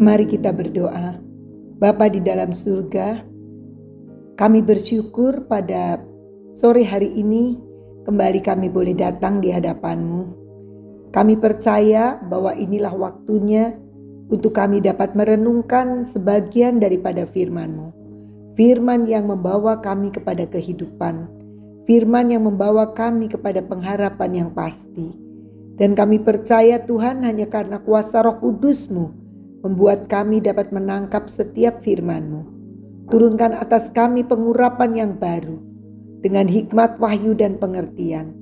Mari 0.00 0.24
kita 0.32 0.48
berdoa. 0.56 1.20
Bapa 1.76 2.08
di 2.08 2.24
dalam 2.24 2.56
surga, 2.56 3.20
kami 4.32 4.64
bersyukur 4.64 5.44
pada 5.44 6.00
sore 6.56 6.88
hari 6.88 7.12
ini 7.20 7.60
kembali 8.08 8.40
kami 8.40 8.72
boleh 8.72 8.96
datang 8.96 9.44
di 9.44 9.52
hadapan-Mu. 9.52 10.22
Kami 11.12 11.36
percaya 11.36 12.16
bahwa 12.16 12.56
inilah 12.56 12.96
waktunya 12.96 13.76
untuk 14.32 14.56
kami 14.56 14.80
dapat 14.80 15.12
merenungkan 15.12 16.08
sebagian 16.08 16.80
daripada 16.80 17.28
firman-Mu. 17.28 17.92
Firman 18.56 19.04
yang 19.04 19.28
membawa 19.28 19.84
kami 19.84 20.16
kepada 20.16 20.48
kehidupan. 20.48 21.28
Firman 21.84 22.32
yang 22.32 22.48
membawa 22.48 22.96
kami 22.96 23.28
kepada 23.28 23.60
pengharapan 23.60 24.48
yang 24.48 24.50
pasti. 24.56 25.12
Dan 25.76 25.92
kami 25.92 26.24
percaya 26.24 26.80
Tuhan 26.88 27.20
hanya 27.20 27.52
karena 27.52 27.84
kuasa 27.84 28.24
roh 28.24 28.40
kudus-Mu 28.40 29.19
membuat 29.60 30.08
kami 30.08 30.40
dapat 30.40 30.72
menangkap 30.72 31.28
setiap 31.28 31.84
firman-Mu. 31.84 32.42
Turunkan 33.10 33.58
atas 33.58 33.90
kami 33.90 34.22
pengurapan 34.22 34.94
yang 34.94 35.12
baru 35.18 35.58
dengan 36.22 36.46
hikmat 36.46 36.96
wahyu 37.02 37.34
dan 37.34 37.58
pengertian, 37.58 38.32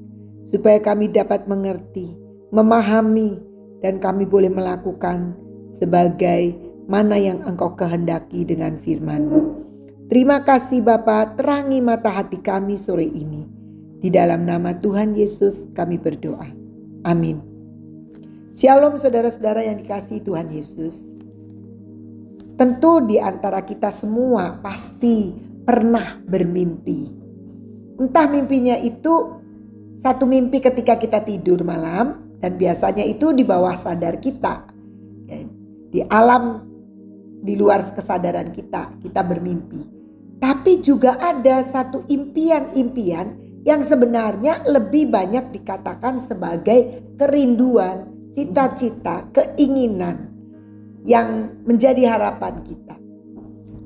supaya 0.44 0.78
kami 0.78 1.08
dapat 1.08 1.48
mengerti, 1.48 2.14
memahami, 2.52 3.40
dan 3.80 4.02
kami 4.02 4.26
boleh 4.26 4.50
melakukan 4.50 5.34
sebagai 5.74 6.54
mana 6.90 7.16
yang 7.16 7.44
Engkau 7.46 7.76
kehendaki 7.78 8.42
dengan 8.44 8.76
firman-Mu. 8.82 9.68
Terima 10.08 10.40
kasih 10.40 10.80
Bapa, 10.80 11.36
terangi 11.36 11.84
mata 11.84 12.08
hati 12.08 12.40
kami 12.40 12.80
sore 12.80 13.04
ini. 13.04 13.44
Di 13.98 14.08
dalam 14.08 14.46
nama 14.46 14.72
Tuhan 14.78 15.12
Yesus 15.12 15.68
kami 15.76 16.00
berdoa. 16.00 16.48
Amin. 17.04 17.57
Shalom 18.58 18.98
saudara-saudara 18.98 19.62
yang 19.62 19.78
dikasihi 19.78 20.18
Tuhan 20.18 20.50
Yesus. 20.50 20.98
Tentu 22.58 23.06
di 23.06 23.14
antara 23.22 23.62
kita 23.62 23.86
semua 23.94 24.58
pasti 24.58 25.30
pernah 25.62 26.18
bermimpi. 26.26 27.06
Entah 28.02 28.26
mimpinya 28.26 28.74
itu 28.82 29.38
satu 30.02 30.26
mimpi 30.26 30.58
ketika 30.58 30.98
kita 30.98 31.22
tidur 31.22 31.62
malam 31.62 32.34
dan 32.42 32.58
biasanya 32.58 33.06
itu 33.06 33.30
di 33.30 33.46
bawah 33.46 33.78
sadar 33.78 34.18
kita. 34.18 34.66
Di 35.94 36.02
alam 36.10 36.66
di 37.38 37.54
luar 37.54 37.94
kesadaran 37.94 38.50
kita, 38.50 38.98
kita 38.98 39.22
bermimpi. 39.22 39.86
Tapi 40.42 40.82
juga 40.82 41.14
ada 41.22 41.62
satu 41.62 42.02
impian-impian 42.10 43.38
yang 43.62 43.86
sebenarnya 43.86 44.66
lebih 44.66 45.14
banyak 45.14 45.54
dikatakan 45.54 46.26
sebagai 46.26 47.06
kerinduan, 47.14 48.17
cita-cita, 48.38 49.26
keinginan 49.34 50.30
yang 51.02 51.58
menjadi 51.66 52.14
harapan 52.14 52.62
kita. 52.62 52.94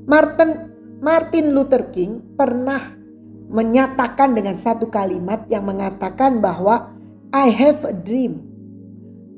Martin 0.05 0.51
Martin 1.01 1.57
Luther 1.57 1.89
King 1.89 2.37
pernah 2.37 2.93
menyatakan 3.49 4.37
dengan 4.37 4.61
satu 4.61 4.93
kalimat 4.93 5.49
yang 5.49 5.65
mengatakan 5.65 6.45
bahwa 6.45 6.93
I 7.33 7.49
have 7.49 7.81
a 7.89 7.97
dream. 7.97 8.45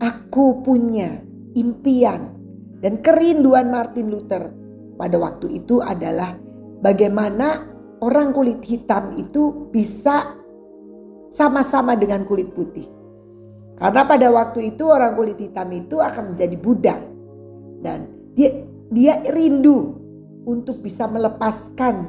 Aku 0.03 0.67
punya 0.67 1.23
impian 1.55 2.35
dan 2.83 2.99
kerinduan 2.99 3.71
Martin 3.71 4.11
Luther 4.11 4.51
pada 4.99 5.15
waktu 5.15 5.63
itu 5.63 5.79
adalah 5.79 6.35
bagaimana 6.83 7.63
orang 8.03 8.35
kulit 8.35 8.61
hitam 8.67 9.15
itu 9.15 9.71
bisa 9.71 10.35
sama-sama 11.31 11.95
dengan 11.95 12.27
kulit 12.27 12.51
putih. 12.51 12.94
Karena 13.75 14.03
pada 14.07 14.29
waktu 14.31 14.75
itu 14.75 14.87
orang 14.87 15.19
kulit 15.19 15.39
hitam 15.39 15.69
itu 15.75 15.99
akan 15.99 16.35
menjadi 16.35 16.57
budak. 16.59 17.01
Dan 17.83 18.07
dia 18.39 18.65
dia 18.95 19.21
rindu 19.35 19.99
untuk 20.47 20.81
bisa 20.81 21.11
melepaskan 21.11 22.09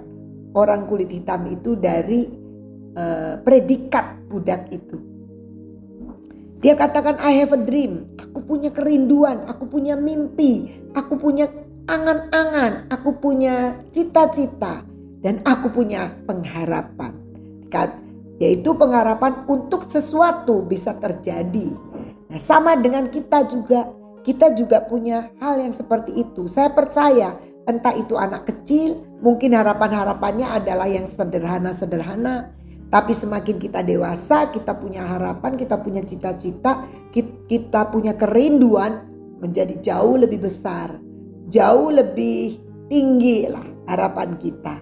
orang 0.53 0.85
kulit 0.85 1.09
hitam 1.09 1.49
itu 1.49 1.73
dari 1.75 2.29
uh, 2.95 3.41
predikat 3.41 4.21
budak 4.29 4.69
itu. 4.69 4.97
Dia 6.63 6.73
katakan 6.73 7.19
I 7.21 7.45
have 7.45 7.53
a 7.53 7.61
dream, 7.61 8.09
aku 8.17 8.41
punya 8.41 8.73
kerinduan, 8.73 9.45
aku 9.45 9.69
punya 9.69 9.93
mimpi, 9.93 10.73
aku 10.97 11.19
punya 11.19 11.45
angan-angan, 11.85 12.89
aku 12.89 13.21
punya 13.21 13.77
cita-cita. 13.93 14.85
Dan 15.25 15.41
aku 15.41 15.73
punya 15.73 16.13
pengharapan. 16.29 17.17
Yaitu 18.41 18.75
pengharapan 18.75 19.47
untuk 19.47 19.88
sesuatu 19.88 20.63
bisa 20.68 20.91
terjadi. 21.00 21.72
Nah, 22.28 22.40
sama 22.41 22.75
dengan 22.75 23.07
kita 23.07 23.47
juga, 23.47 23.88
kita 24.28 24.51
juga 24.57 24.84
punya 24.84 25.31
hal 25.40 25.62
yang 25.62 25.72
seperti 25.72 26.12
itu. 26.19 26.50
Saya 26.51 26.73
percaya 26.73 27.40
entah 27.66 27.96
itu 27.96 28.19
anak 28.19 28.50
kecil, 28.50 29.01
mungkin 29.23 29.56
harapan-harapannya 29.56 30.51
adalah 30.51 30.90
yang 30.90 31.07
sederhana-sederhana. 31.07 32.51
Tapi 32.91 33.18
semakin 33.18 33.57
kita 33.57 33.81
dewasa, 33.81 34.52
kita 34.53 34.78
punya 34.78 35.02
harapan, 35.07 35.57
kita 35.57 35.79
punya 35.81 36.06
cita-cita, 36.06 36.85
kita 37.50 37.88
punya 37.90 38.13
kerinduan 38.13 39.09
menjadi 39.41 39.79
jauh 39.81 40.16
lebih 40.19 40.46
besar, 40.46 41.00
jauh 41.50 41.90
lebih 41.90 42.62
tinggi 42.91 43.50
lah 43.50 43.66
harapan 43.90 44.38
kita. 44.38 44.75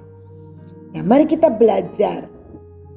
Ya, 0.94 1.02
mari 1.02 1.25
kita 1.25 1.50
belajar 1.50 2.32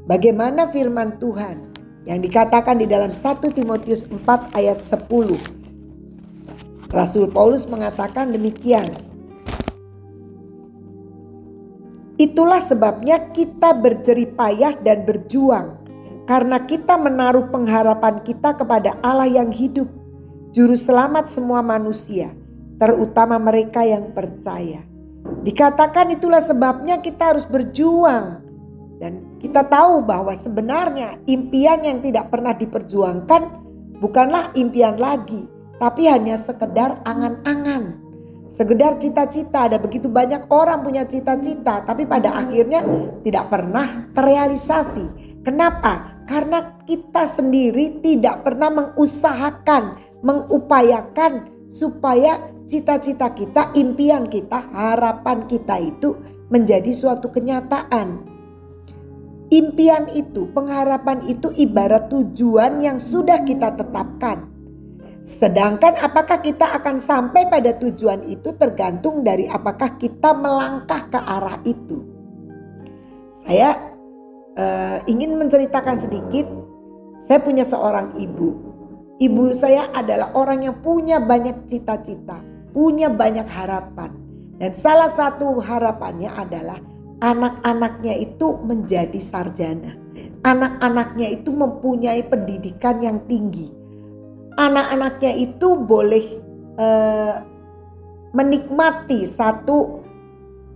bagaimana 0.06 0.70
firman 0.70 1.18
Tuhan 1.18 1.74
yang 2.06 2.22
dikatakan 2.22 2.78
di 2.78 2.86
dalam 2.86 3.10
1 3.10 3.42
Timotius 3.52 4.06
4 4.06 4.54
ayat 4.54 4.78
10. 4.86 6.94
Rasul 6.94 7.26
Paulus 7.34 7.66
mengatakan 7.66 8.30
demikian. 8.30 8.86
Itulah 12.16 12.64
sebabnya 12.64 13.28
kita 13.36 13.76
berjerih 13.76 14.32
payah 14.32 14.72
dan 14.80 15.04
berjuang 15.04 15.76
karena 16.24 16.64
kita 16.64 16.96
menaruh 16.96 17.52
pengharapan 17.52 18.24
kita 18.24 18.56
kepada 18.56 18.96
Allah 19.04 19.28
yang 19.28 19.52
hidup, 19.52 19.86
juru 20.50 20.74
selamat 20.74 21.30
semua 21.30 21.60
manusia, 21.60 22.32
terutama 22.82 23.38
mereka 23.38 23.86
yang 23.86 24.10
percaya. 24.10 24.82
Dikatakan 25.46 26.18
itulah 26.18 26.42
sebabnya 26.42 26.98
kita 26.98 27.34
harus 27.34 27.46
berjuang. 27.46 28.42
Dan 28.96 29.35
kita 29.46 29.62
tahu 29.70 30.02
bahwa 30.02 30.34
sebenarnya 30.34 31.22
impian 31.30 31.86
yang 31.86 32.02
tidak 32.02 32.34
pernah 32.34 32.50
diperjuangkan 32.50 33.42
bukanlah 34.02 34.50
impian 34.58 34.98
lagi, 34.98 35.46
tapi 35.78 36.10
hanya 36.10 36.42
sekedar 36.42 36.98
angan-angan. 37.06 38.02
Sekedar 38.50 38.98
cita-cita, 38.98 39.70
ada 39.70 39.78
begitu 39.78 40.10
banyak 40.10 40.50
orang 40.50 40.82
punya 40.82 41.06
cita-cita, 41.06 41.86
tapi 41.86 42.08
pada 42.10 42.42
akhirnya 42.42 42.82
tidak 43.22 43.46
pernah 43.46 44.10
terrealisasi. 44.18 45.38
Kenapa? 45.46 46.18
Karena 46.26 46.82
kita 46.82 47.30
sendiri 47.38 48.02
tidak 48.02 48.42
pernah 48.42 48.66
mengusahakan, 48.72 49.94
mengupayakan 50.26 51.54
supaya 51.70 52.42
cita-cita 52.66 53.30
kita, 53.30 53.70
impian 53.78 54.26
kita, 54.26 54.58
harapan 54.74 55.46
kita 55.46 55.78
itu 55.78 56.18
menjadi 56.50 56.90
suatu 56.90 57.30
kenyataan. 57.30 58.35
Impian 59.54 60.10
itu, 60.10 60.50
pengharapan 60.50 61.22
itu 61.30 61.54
ibarat 61.54 62.10
tujuan 62.10 62.82
yang 62.82 62.98
sudah 62.98 63.46
kita 63.46 63.78
tetapkan. 63.78 64.50
Sedangkan 65.26 65.98
apakah 65.98 66.42
kita 66.42 66.70
akan 66.78 67.02
sampai 67.02 67.50
pada 67.50 67.74
tujuan 67.78 68.26
itu 68.26 68.54
tergantung 68.58 69.26
dari 69.26 69.46
apakah 69.50 69.98
kita 69.98 70.34
melangkah 70.34 71.06
ke 71.10 71.18
arah 71.18 71.58
itu. 71.66 71.98
Saya 73.46 73.74
uh, 74.54 74.98
ingin 75.06 75.34
menceritakan 75.38 76.02
sedikit. 76.02 76.46
Saya 77.26 77.42
punya 77.42 77.66
seorang 77.66 78.14
ibu. 78.18 78.54
Ibu 79.18 79.50
saya 79.54 79.90
adalah 79.90 80.30
orang 80.34 80.62
yang 80.62 80.78
punya 80.78 81.18
banyak 81.18 81.66
cita-cita 81.66 82.56
punya 82.76 83.08
banyak 83.08 83.48
harapan. 83.48 84.12
Dan 84.60 84.76
salah 84.84 85.08
satu 85.16 85.56
harapannya 85.64 86.28
adalah 86.28 86.76
anak-anaknya 87.20 88.14
itu 88.20 88.60
menjadi 88.60 89.20
sarjana. 89.20 89.96
Anak-anaknya 90.44 91.40
itu 91.42 91.50
mempunyai 91.50 92.22
pendidikan 92.28 93.02
yang 93.02 93.18
tinggi. 93.26 93.72
Anak-anaknya 94.56 95.32
itu 95.36 95.68
boleh 95.84 96.24
eh, 96.78 97.34
menikmati 98.32 99.26
satu 99.26 100.04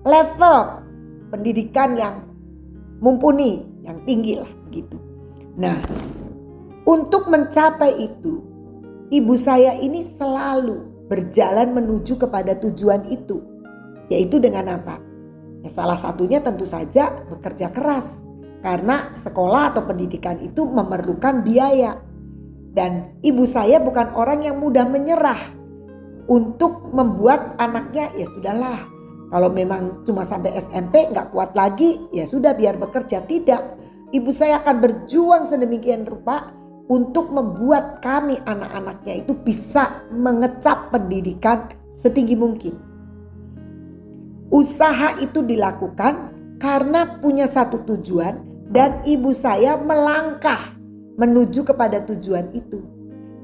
level 0.05 0.59
pendidikan 1.31 1.95
yang 1.95 2.17
mumpuni, 2.99 3.65
yang 3.85 4.01
tinggi 4.05 4.41
lah 4.41 4.51
gitu. 4.73 4.97
Nah, 5.61 5.79
untuk 6.89 7.29
mencapai 7.29 8.11
itu, 8.11 8.43
ibu 9.13 9.35
saya 9.37 9.77
ini 9.79 10.09
selalu 10.17 11.07
berjalan 11.07 11.77
menuju 11.77 12.17
kepada 12.17 12.57
tujuan 12.59 13.07
itu. 13.07 13.39
Yaitu 14.11 14.43
dengan 14.43 14.81
apa? 14.81 15.10
Ya, 15.61 15.71
salah 15.73 15.97
satunya 16.01 16.41
tentu 16.41 16.65
saja 16.65 17.25
bekerja 17.29 17.73
keras. 17.73 18.09
Karena 18.61 19.17
sekolah 19.17 19.73
atau 19.73 19.85
pendidikan 19.89 20.41
itu 20.41 20.65
memerlukan 20.69 21.41
biaya. 21.41 21.97
Dan 22.71 23.19
ibu 23.25 23.49
saya 23.49 23.81
bukan 23.83 24.15
orang 24.15 24.47
yang 24.47 24.61
mudah 24.61 24.87
menyerah 24.87 25.59
untuk 26.31 26.95
membuat 26.95 27.59
anaknya 27.59 28.15
ya 28.15 28.31
sudahlah 28.31 28.87
kalau 29.35 29.51
memang 29.51 30.07
cuma 30.07 30.23
sampai 30.23 30.55
SMP 30.63 31.11
nggak 31.11 31.35
kuat 31.35 31.59
lagi 31.59 31.99
ya 32.15 32.23
sudah 32.23 32.55
biar 32.55 32.79
bekerja 32.79 33.27
tidak 33.27 33.75
ibu 34.15 34.31
saya 34.31 34.63
akan 34.63 34.77
berjuang 34.79 35.51
sedemikian 35.51 36.07
rupa 36.07 36.55
untuk 36.91 37.31
membuat 37.31 38.03
kami 38.03 38.43
anak-anaknya 38.43 39.23
itu 39.23 39.33
bisa 39.39 40.03
mengecap 40.11 40.91
pendidikan 40.91 41.71
setinggi 41.95 42.35
mungkin. 42.35 42.90
Usaha 44.51 45.15
itu 45.23 45.47
dilakukan 45.47 46.35
karena 46.59 47.23
punya 47.23 47.47
satu 47.47 47.87
tujuan 47.87 48.43
dan 48.71 49.03
ibu 49.07 49.31
saya 49.31 49.79
melangkah 49.79 50.75
menuju 51.19 51.63
kepada 51.63 52.03
tujuan 52.07 52.51
itu. 52.55 52.83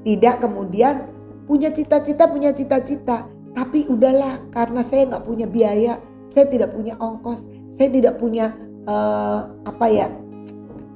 Tidak 0.03 0.43
kemudian 0.43 1.06
punya 1.47 1.70
cita-cita, 1.70 2.26
punya 2.26 2.50
cita-cita. 2.50 3.26
Tapi 3.55 3.87
udahlah 3.88 4.43
karena 4.53 4.82
saya 4.82 5.08
nggak 5.08 5.25
punya 5.25 5.47
biaya, 5.49 5.97
saya 6.29 6.47
tidak 6.50 6.75
punya 6.76 6.99
ongkos, 7.00 7.47
saya 7.79 7.88
tidak 7.88 8.20
punya 8.20 8.53
uh, 8.85 9.49
apa 9.64 9.87
ya 9.88 10.08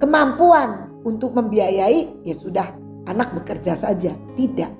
kemampuan 0.03 0.91
untuk 1.07 1.33
membiayai, 1.33 2.27
ya 2.27 2.35
sudah 2.37 2.69
anak 3.09 3.33
bekerja 3.33 3.79
saja. 3.79 4.13
Tidak, 4.37 4.71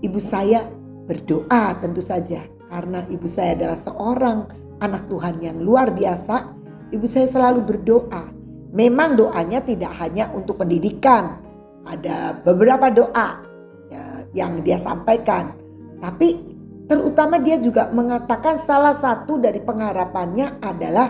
ibu 0.00 0.18
saya 0.22 0.64
berdoa 1.06 1.76
tentu 1.78 2.02
saja 2.02 2.42
karena 2.66 3.06
ibu 3.12 3.28
saya 3.30 3.54
adalah 3.54 3.78
seorang 3.78 4.38
anak 4.80 5.08
Tuhan 5.08 5.40
yang 5.40 5.58
luar 5.62 5.92
biasa. 5.92 6.52
Ibu 6.92 7.06
saya 7.08 7.26
selalu 7.26 7.66
berdoa. 7.66 8.30
Memang 8.76 9.16
doanya 9.16 9.64
tidak 9.64 9.94
hanya 9.96 10.28
untuk 10.36 10.60
pendidikan, 10.60 11.40
ada 11.86 12.36
beberapa 12.44 12.92
doa 12.92 13.40
ya, 13.88 14.26
yang 14.36 14.60
dia 14.60 14.76
sampaikan, 14.82 15.54
tapi 16.02 16.44
terutama 16.84 17.40
dia 17.40 17.56
juga 17.56 17.88
mengatakan 17.88 18.60
salah 18.68 18.92
satu 19.00 19.40
dari 19.40 19.62
pengharapannya 19.64 20.60
adalah 20.60 21.08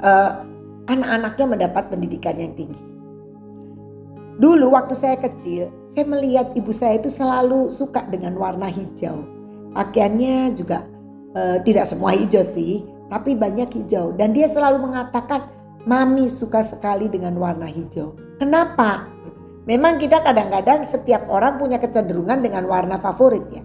uh, 0.00 0.30
anak-anaknya 0.88 1.46
mendapat 1.46 1.84
pendidikan 1.92 2.38
yang 2.40 2.54
tinggi. 2.56 2.80
Dulu 4.38 4.72
waktu 4.72 4.94
saya 4.94 5.18
kecil, 5.18 5.68
saya 5.92 6.06
melihat 6.06 6.54
ibu 6.54 6.70
saya 6.70 6.96
itu 6.96 7.10
selalu 7.10 7.68
suka 7.68 8.06
dengan 8.08 8.38
warna 8.38 8.70
hijau. 8.70 9.26
Pakaiannya 9.74 10.54
juga 10.56 10.86
e, 11.32 11.60
tidak 11.64 11.88
semua 11.88 12.14
hijau 12.14 12.44
sih, 12.52 12.84
tapi 13.08 13.34
banyak 13.34 13.68
hijau. 13.72 14.12
Dan 14.16 14.36
dia 14.36 14.48
selalu 14.48 14.88
mengatakan, 14.88 15.48
Mami 15.88 16.28
suka 16.28 16.68
sekali 16.68 17.08
dengan 17.08 17.38
warna 17.40 17.64
hijau. 17.64 18.12
Kenapa? 18.36 19.08
Memang 19.64 19.96
kita 19.96 20.20
kadang-kadang 20.20 20.84
setiap 20.84 21.28
orang 21.32 21.56
punya 21.60 21.80
kecenderungan 21.80 22.40
dengan 22.44 22.68
warna 22.68 23.00
favorit 23.00 23.44
ya. 23.52 23.64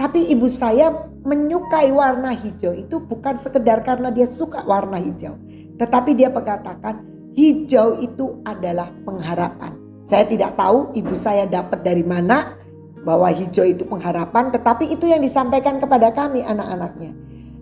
Tapi 0.00 0.30
ibu 0.32 0.46
saya 0.50 0.90
menyukai 1.26 1.92
warna 1.92 2.32
hijau 2.32 2.72
itu 2.72 3.02
bukan 3.04 3.38
sekedar 3.44 3.84
karena 3.84 4.08
dia 4.10 4.26
suka 4.26 4.64
warna 4.64 4.96
hijau. 4.96 5.36
Tetapi 5.76 6.16
dia 6.16 6.32
mengatakan 6.32 7.04
hijau 7.38 8.00
itu 8.00 8.40
adalah 8.46 8.90
pengharapan. 9.04 9.76
Saya 10.10 10.26
tidak 10.26 10.58
tahu 10.58 10.90
ibu 10.96 11.14
saya 11.14 11.46
dapat 11.46 11.86
dari 11.86 12.02
mana 12.02 12.58
bahwa 13.04 13.32
hijau 13.32 13.64
itu 13.64 13.84
pengharapan, 13.88 14.52
tetapi 14.52 14.92
itu 14.92 15.08
yang 15.08 15.24
disampaikan 15.24 15.80
kepada 15.80 16.12
kami 16.12 16.44
anak-anaknya. 16.44 17.12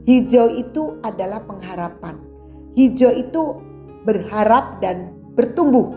Hijau 0.08 0.50
itu 0.50 0.99
adalah 1.05 1.44
pengharapan. 1.44 2.19
Hijau 2.75 3.12
itu 3.12 3.43
berharap 4.02 4.81
dan 4.82 5.14
bertumbuh. 5.37 5.94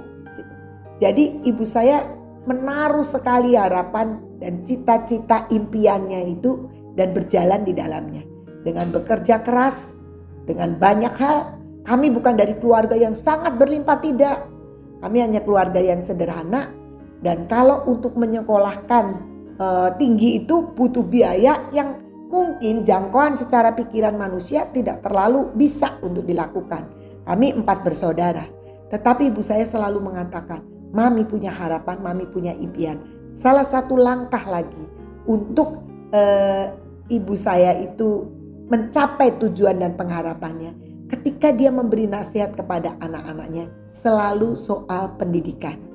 Jadi 1.01 1.41
ibu 1.47 1.65
saya 1.65 2.05
menaruh 2.45 3.05
sekali 3.05 3.57
harapan 3.57 4.21
dan 4.37 4.61
cita-cita 4.65 5.49
impiannya 5.49 6.37
itu 6.37 6.69
dan 6.93 7.15
berjalan 7.15 7.65
di 7.65 7.73
dalamnya. 7.73 8.23
Dengan 8.61 8.93
bekerja 8.93 9.41
keras, 9.41 9.97
dengan 10.45 10.77
banyak 10.77 11.13
hal, 11.17 11.57
kami 11.87 12.13
bukan 12.13 12.37
dari 12.37 12.53
keluarga 12.61 12.93
yang 12.93 13.17
sangat 13.17 13.57
berlimpah 13.57 13.97
tidak. 14.05 14.45
Kami 15.01 15.17
hanya 15.17 15.41
keluarga 15.41 15.81
yang 15.81 16.05
sederhana 16.05 16.69
dan 17.25 17.49
kalau 17.49 17.85
untuk 17.89 18.13
menyekolahkan 18.17 19.30
e, 19.55 19.67
tinggi 19.99 20.43
itu 20.43 20.71
butuh 20.71 21.03
biaya 21.03 21.67
yang 21.75 21.99
mungkin 22.31 22.87
jangkauan 22.87 23.35
secara 23.35 23.75
pikiran 23.75 24.15
manusia 24.15 24.67
tidak 24.71 25.03
terlalu 25.03 25.51
bisa 25.55 25.99
untuk 25.99 26.23
dilakukan. 26.23 26.87
Kami 27.27 27.53
empat 27.55 27.83
bersaudara. 27.83 28.47
Tetapi 28.91 29.31
ibu 29.31 29.39
saya 29.43 29.63
selalu 29.67 30.03
mengatakan, 30.03 30.63
Mami 30.91 31.23
punya 31.23 31.51
harapan, 31.51 32.03
Mami 32.03 32.27
punya 32.27 32.51
impian. 32.55 32.99
Salah 33.39 33.63
satu 33.63 33.95
langkah 33.95 34.43
lagi 34.43 34.83
untuk 35.27 35.79
e, 36.11 36.21
ibu 37.07 37.33
saya 37.35 37.75
itu 37.79 38.27
mencapai 38.71 39.35
tujuan 39.39 39.83
dan 39.83 39.99
pengharapannya 39.99 40.71
ketika 41.11 41.51
dia 41.51 41.67
memberi 41.67 42.07
nasihat 42.07 42.55
kepada 42.55 42.95
anak-anaknya 43.03 43.67
selalu 43.91 44.55
soal 44.55 45.11
pendidikan. 45.19 45.90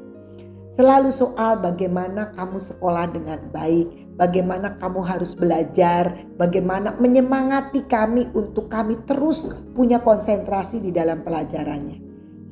Selalu 0.76 1.08
soal 1.08 1.56
bagaimana 1.64 2.36
kamu 2.36 2.60
sekolah 2.60 3.08
dengan 3.08 3.40
baik, 3.48 4.12
bagaimana 4.20 4.76
kamu 4.76 5.00
harus 5.08 5.32
belajar, 5.32 6.12
bagaimana 6.36 6.92
menyemangati 7.00 7.88
kami 7.88 8.28
untuk 8.36 8.68
kami 8.68 9.00
terus 9.08 9.48
punya 9.72 10.04
konsentrasi 10.04 10.84
di 10.84 10.92
dalam 10.92 11.24
pelajarannya. 11.24 11.96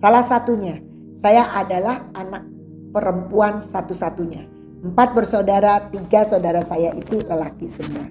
Salah 0.01 0.25
satunya, 0.25 0.81
saya 1.21 1.53
adalah 1.53 2.09
anak 2.17 2.49
perempuan 2.97 3.61
satu-satunya. 3.61 4.49
Empat 4.85 5.13
bersaudara, 5.13 5.93
tiga 5.93 6.25
saudara 6.25 6.65
saya 6.65 6.97
itu 6.97 7.21
lelaki 7.21 7.69
semua. 7.69 8.09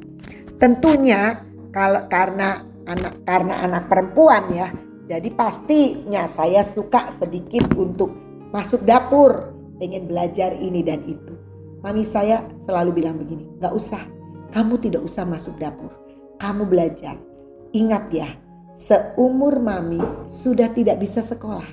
Tentunya 0.62 1.42
kalau 1.74 2.06
karena 2.06 2.62
anak 2.86 3.18
karena 3.26 3.66
anak 3.66 3.90
perempuan 3.90 4.46
ya. 4.54 4.70
Jadi 5.04 5.36
pastinya 5.36 6.30
saya 6.32 6.64
suka 6.64 7.12
sedikit 7.18 7.76
untuk 7.76 8.16
masuk 8.56 8.88
dapur, 8.88 9.52
pengen 9.84 10.08
belajar 10.08 10.56
ini 10.56 10.80
dan 10.80 11.04
itu. 11.04 11.36
Mami 11.84 12.08
saya 12.08 12.48
selalu 12.64 13.04
bilang 13.04 13.20
begini, 13.20 13.44
gak 13.60 13.76
usah, 13.76 14.00
kamu 14.56 14.80
tidak 14.80 15.04
usah 15.04 15.28
masuk 15.28 15.60
dapur, 15.60 15.92
kamu 16.40 16.64
belajar. 16.64 17.20
Ingat 17.76 18.08
ya, 18.16 18.32
seumur 18.80 19.60
mami 19.60 20.00
sudah 20.24 20.72
tidak 20.72 21.04
bisa 21.04 21.20
sekolah, 21.20 21.68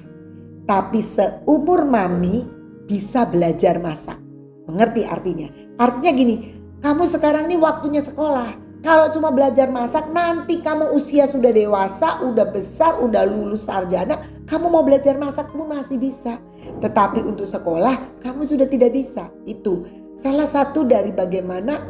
tapi 0.66 1.06
seumur 1.06 1.86
mami 1.86 2.42
bisa 2.90 3.22
belajar 3.30 3.78
masak. 3.78 4.18
Mengerti 4.66 5.06
artinya? 5.06 5.46
Artinya 5.78 6.10
gini, 6.10 6.36
kamu 6.82 7.06
sekarang 7.06 7.46
ini 7.46 7.62
waktunya 7.62 8.02
sekolah, 8.02 8.58
kalau 8.82 9.06
cuma 9.14 9.30
belajar 9.30 9.70
masak, 9.70 10.10
nanti 10.10 10.58
kamu 10.58 10.90
usia 10.98 11.30
sudah 11.30 11.54
dewasa, 11.54 12.26
udah 12.26 12.50
besar, 12.50 12.98
udah 12.98 13.22
lulus 13.22 13.70
sarjana, 13.70 14.26
kamu 14.50 14.66
mau 14.66 14.82
belajar 14.82 15.14
masak 15.14 15.54
pun 15.54 15.70
masih 15.70 15.94
bisa. 15.94 16.42
Tetapi 16.80 17.20
untuk 17.24 17.44
sekolah, 17.44 18.22
kamu 18.24 18.42
sudah 18.48 18.66
tidak 18.68 18.96
bisa. 18.96 19.28
Itu 19.44 19.84
salah 20.16 20.48
satu 20.48 20.84
dari 20.84 21.12
bagaimana 21.12 21.84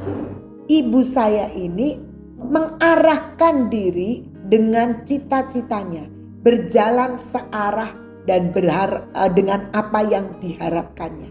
ibu 0.70 1.00
saya 1.06 1.50
ini 1.54 1.98
mengarahkan 2.40 3.68
diri 3.68 4.24
dengan 4.50 5.06
cita-citanya, 5.06 6.08
berjalan 6.42 7.14
searah 7.18 7.94
dan 8.26 8.50
berharap 8.50 9.06
eh, 9.14 9.30
dengan 9.34 9.70
apa 9.74 10.00
yang 10.06 10.26
diharapkannya. 10.42 11.30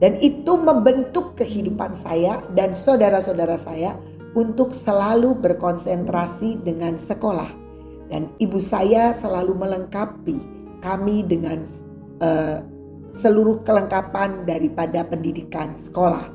Dan 0.00 0.16
itu 0.24 0.56
membentuk 0.56 1.36
kehidupan 1.36 1.92
saya 2.00 2.40
dan 2.56 2.72
saudara-saudara 2.72 3.60
saya 3.60 4.00
untuk 4.32 4.72
selalu 4.72 5.36
berkonsentrasi 5.36 6.64
dengan 6.64 6.96
sekolah. 6.96 7.52
Dan 8.08 8.32
ibu 8.40 8.56
saya 8.58 9.12
selalu 9.12 9.54
melengkapi 9.54 10.40
kami 10.80 11.20
dengan 11.28 11.68
uh, 12.24 12.64
seluruh 13.18 13.66
kelengkapan 13.66 14.46
daripada 14.46 15.02
pendidikan 15.02 15.74
sekolah. 15.78 16.30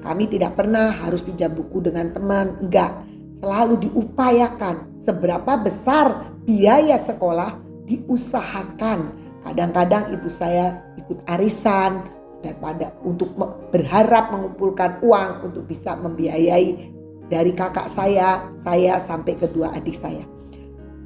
Kami 0.00 0.24
tidak 0.30 0.56
pernah 0.56 0.94
harus 0.94 1.20
pinjam 1.20 1.52
buku 1.52 1.84
dengan 1.84 2.08
teman, 2.14 2.56
enggak. 2.62 3.04
Selalu 3.40 3.88
diupayakan 3.88 5.00
seberapa 5.00 5.60
besar 5.60 6.32
biaya 6.44 6.96
sekolah 6.96 7.56
diusahakan. 7.88 9.12
Kadang-kadang 9.40 10.12
ibu 10.12 10.28
saya 10.28 10.84
ikut 11.00 11.24
arisan 11.28 12.04
daripada 12.40 12.92
untuk 13.04 13.32
berharap 13.72 14.32
mengumpulkan 14.32 15.00
uang 15.04 15.52
untuk 15.52 15.64
bisa 15.68 15.96
membiayai 15.96 16.92
dari 17.28 17.52
kakak 17.52 17.88
saya, 17.92 18.48
saya 18.64 19.00
sampai 19.00 19.36
kedua 19.36 19.72
adik 19.76 19.96
saya. 19.96 20.24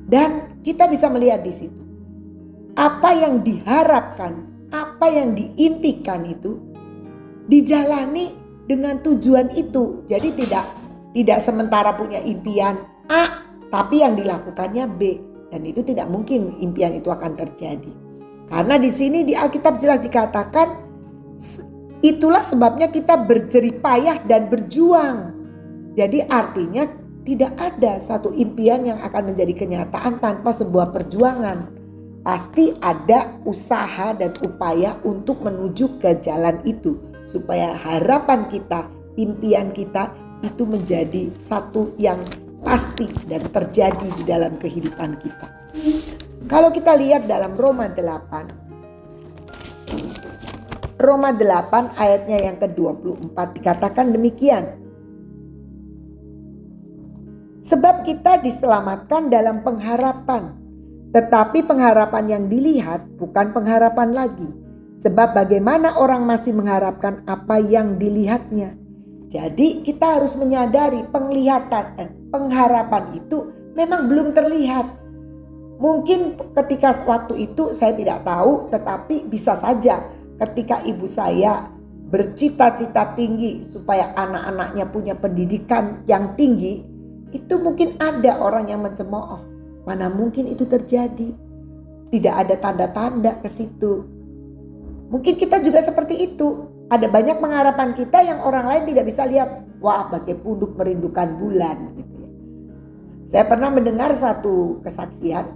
Dan 0.05 0.61
kita 0.63 0.87
bisa 0.91 1.09
melihat 1.11 1.43
di 1.43 1.55
situ 1.55 1.85
apa 2.75 3.15
yang 3.15 3.43
diharapkan, 3.47 4.35
apa 4.75 5.07
yang 5.07 5.39
diimpikan 5.39 6.27
itu 6.27 6.59
dijalani 7.47 8.35
dengan 8.67 8.99
tujuan 9.07 9.55
itu. 9.55 10.03
Jadi 10.11 10.35
tidak 10.35 10.67
tidak 11.15 11.39
sementara 11.47 11.95
punya 11.95 12.19
impian 12.27 12.83
A 13.07 13.47
tapi 13.71 14.03
yang 14.03 14.19
dilakukannya 14.19 14.85
B 14.99 15.23
dan 15.55 15.63
itu 15.63 15.87
tidak 15.87 16.11
mungkin 16.11 16.59
impian 16.59 16.99
itu 16.99 17.07
akan 17.15 17.39
terjadi. 17.39 17.93
Karena 18.51 18.75
di 18.77 18.91
sini 18.91 19.23
di 19.23 19.39
Alkitab 19.39 19.79
jelas 19.79 20.03
dikatakan 20.03 20.83
itulah 22.05 22.43
sebabnya 22.43 22.91
kita 22.91 23.17
berjerih 23.25 23.81
payah 23.81 24.21
dan 24.29 24.53
berjuang 24.53 25.33
Jadi 25.95 26.27
artinya 26.27 26.91
tidak 27.25 27.55
ada 27.57 28.03
satu 28.03 28.35
impian 28.35 28.85
yang 28.85 28.99
akan 29.01 29.33
menjadi 29.33 29.55
kenyataan 29.55 30.19
tanpa 30.19 30.53
sebuah 30.53 30.91
perjuangan. 30.91 31.84
Pasti 32.25 32.73
ada 32.81 33.37
usaha 33.45 34.17
dan 34.17 34.33
upaya 34.41 34.97
untuk 35.05 35.45
menuju 35.45 36.01
ke 36.01 36.17
jalan 36.25 36.57
itu 36.65 36.97
supaya 37.29 37.77
harapan 37.77 38.49
kita, 38.49 38.89
impian 39.21 39.77
kita 39.77 40.09
itu 40.41 40.65
menjadi 40.65 41.29
satu 41.45 41.93
yang 42.01 42.25
pasti 42.65 43.13
dan 43.29 43.45
terjadi 43.53 44.09
di 44.17 44.25
dalam 44.25 44.57
kehidupan 44.57 45.21
kita. 45.21 45.47
Kalau 46.49 46.73
kita 46.73 46.97
lihat 46.97 47.29
dalam 47.29 47.53
Roma 47.61 47.93
8 47.93 48.65
Roma 50.97 51.37
8 51.37 52.01
ayatnya 52.01 52.39
yang 52.41 52.57
ke-24 52.57 53.37
dikatakan 53.61 54.17
demikian. 54.17 54.81
Sebab 57.69 58.09
kita 58.09 58.41
diselamatkan 58.41 59.29
dalam 59.29 59.61
pengharapan. 59.61 60.64
Tetapi 61.15 61.63
pengharapan 61.63 62.25
yang 62.27 62.45
dilihat 62.51 63.07
bukan 63.23 63.55
pengharapan 63.55 64.11
lagi. 64.11 64.51
Sebab 65.07 65.37
bagaimana 65.37 65.95
orang 65.95 66.27
masih 66.27 66.51
mengharapkan 66.51 67.23
apa 67.31 67.63
yang 67.63 68.03
dilihatnya. 68.03 68.75
Jadi 69.31 69.87
kita 69.87 70.19
harus 70.19 70.35
menyadari 70.35 71.07
penglihatan, 71.11 71.85
eh, 72.03 72.11
pengharapan 72.35 73.15
itu 73.15 73.51
memang 73.79 74.11
belum 74.11 74.35
terlihat. 74.35 74.87
Mungkin 75.79 76.39
ketika 76.55 77.03
waktu 77.07 77.51
itu 77.51 77.75
saya 77.75 77.95
tidak 77.95 78.23
tahu 78.23 78.71
tetapi 78.71 79.27
bisa 79.27 79.59
saja 79.59 80.07
ketika 80.39 80.83
ibu 80.87 81.07
saya 81.11 81.67
bercita-cita 82.11 83.15
tinggi 83.19 83.67
supaya 83.71 84.15
anak-anaknya 84.15 84.87
punya 84.91 85.15
pendidikan 85.19 86.07
yang 86.07 86.39
tinggi 86.39 86.87
itu 87.35 87.55
mungkin 87.59 87.99
ada 87.99 88.39
orang 88.39 88.71
yang 88.71 88.87
mencemooh. 88.87 89.54
Mana 89.85 90.09
mungkin 90.09 90.49
itu 90.49 90.65
terjadi? 90.65 91.33
Tidak 92.13 92.35
ada 92.35 92.57
tanda-tanda 92.57 93.41
ke 93.41 93.49
situ. 93.49 94.05
Mungkin 95.13 95.37
kita 95.37 95.61
juga 95.61 95.85
seperti 95.85 96.25
itu. 96.33 96.69
Ada 96.89 97.09
banyak 97.09 97.41
pengharapan 97.41 97.97
kita 97.97 98.21
yang 98.25 98.45
orang 98.45 98.69
lain 98.69 98.85
tidak 98.93 99.05
bisa 99.09 99.25
lihat. 99.29 99.65
Wah, 99.81 100.09
bagai 100.09 100.41
punduk 100.41 100.77
merindukan 100.77 101.37
bulan. 101.37 101.77
Gitu 101.97 102.15
ya. 102.17 102.31
Saya 103.33 103.45
pernah 103.45 103.69
mendengar 103.73 104.17
satu 104.17 104.81
kesaksian 104.81 105.53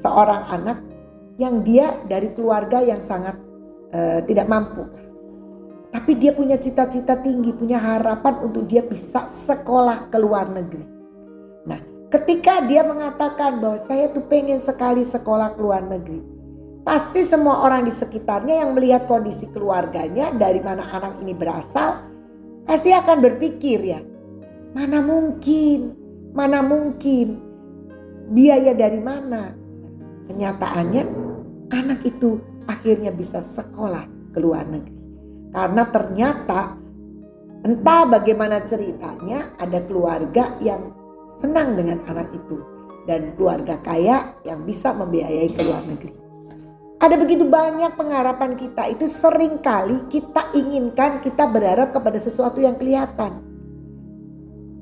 seorang 0.00 0.48
anak 0.48 0.78
yang 1.40 1.64
dia 1.64 1.96
dari 2.06 2.32
keluarga 2.32 2.80
yang 2.80 3.00
sangat 3.04 3.36
uh, 3.92 4.20
tidak 4.24 4.46
mampu. 4.46 4.84
Tapi 5.94 6.18
dia 6.18 6.34
punya 6.34 6.58
cita-cita 6.58 7.14
tinggi, 7.22 7.54
punya 7.54 7.78
harapan 7.78 8.42
untuk 8.42 8.66
dia 8.66 8.82
bisa 8.82 9.30
sekolah 9.46 10.10
ke 10.10 10.18
luar 10.18 10.50
negeri. 10.50 10.82
Nah, 11.70 11.93
ketika 12.14 12.62
dia 12.62 12.86
mengatakan 12.86 13.58
bahwa 13.58 13.82
saya 13.90 14.06
tuh 14.14 14.22
pengen 14.30 14.62
sekali 14.62 15.02
sekolah 15.02 15.58
ke 15.58 15.60
luar 15.60 15.82
negeri. 15.82 16.22
Pasti 16.86 17.26
semua 17.26 17.64
orang 17.66 17.90
di 17.90 17.92
sekitarnya 17.96 18.62
yang 18.62 18.76
melihat 18.76 19.10
kondisi 19.10 19.50
keluarganya 19.50 20.30
dari 20.30 20.62
mana 20.62 20.86
anak 20.94 21.18
ini 21.18 21.34
berasal. 21.34 22.06
Pasti 22.68 22.94
akan 22.94 23.18
berpikir 23.18 23.80
ya, 23.82 24.00
mana 24.76 25.02
mungkin, 25.02 25.96
mana 26.36 26.62
mungkin, 26.62 27.40
biaya 28.30 28.76
dari 28.76 29.00
mana. 29.00 29.50
Kenyataannya 30.30 31.02
anak 31.72 32.04
itu 32.04 32.38
akhirnya 32.68 33.10
bisa 33.10 33.42
sekolah 33.42 34.06
ke 34.30 34.38
luar 34.38 34.68
negeri. 34.68 34.96
Karena 35.50 35.82
ternyata 35.88 36.60
entah 37.64 38.02
bagaimana 38.06 38.60
ceritanya 38.68 39.56
ada 39.56 39.80
keluarga 39.88 40.56
yang 40.60 41.03
senang 41.38 41.74
dengan 41.78 42.02
anak 42.06 42.30
itu 42.34 42.60
dan 43.04 43.32
keluarga 43.36 43.80
kaya 43.80 44.36
yang 44.44 44.64
bisa 44.64 44.92
membiayai 44.92 45.52
ke 45.52 45.60
luar 45.64 45.84
negeri. 45.84 46.12
Ada 47.04 47.20
begitu 47.20 47.44
banyak 47.44 48.00
pengharapan 48.00 48.56
kita 48.56 48.88
itu 48.88 49.10
sering 49.12 49.60
kali 49.60 50.08
kita 50.08 50.54
inginkan 50.56 51.20
kita 51.20 51.44
berharap 51.50 51.92
kepada 51.92 52.16
sesuatu 52.16 52.64
yang 52.64 52.80
kelihatan. 52.80 53.44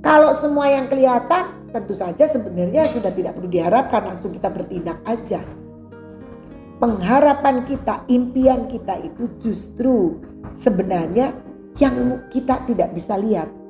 Kalau 0.03 0.31
semua 0.39 0.71
yang 0.71 0.87
kelihatan 0.87 1.71
tentu 1.73 1.97
saja 1.97 2.29
sebenarnya 2.29 2.91
sudah 2.93 3.11
tidak 3.11 3.35
perlu 3.35 3.49
diharapkan 3.51 4.03
langsung 4.15 4.31
kita 4.31 4.53
bertindak 4.53 5.01
aja. 5.09 5.41
Pengharapan 6.79 7.63
kita, 7.67 8.03
impian 8.11 8.67
kita 8.67 8.99
itu 9.03 9.31
justru 9.39 10.19
sebenarnya 10.55 11.31
yang 11.79 12.27
kita 12.29 12.67
tidak 12.67 12.93
bisa 12.93 13.15
lihat. 13.17 13.62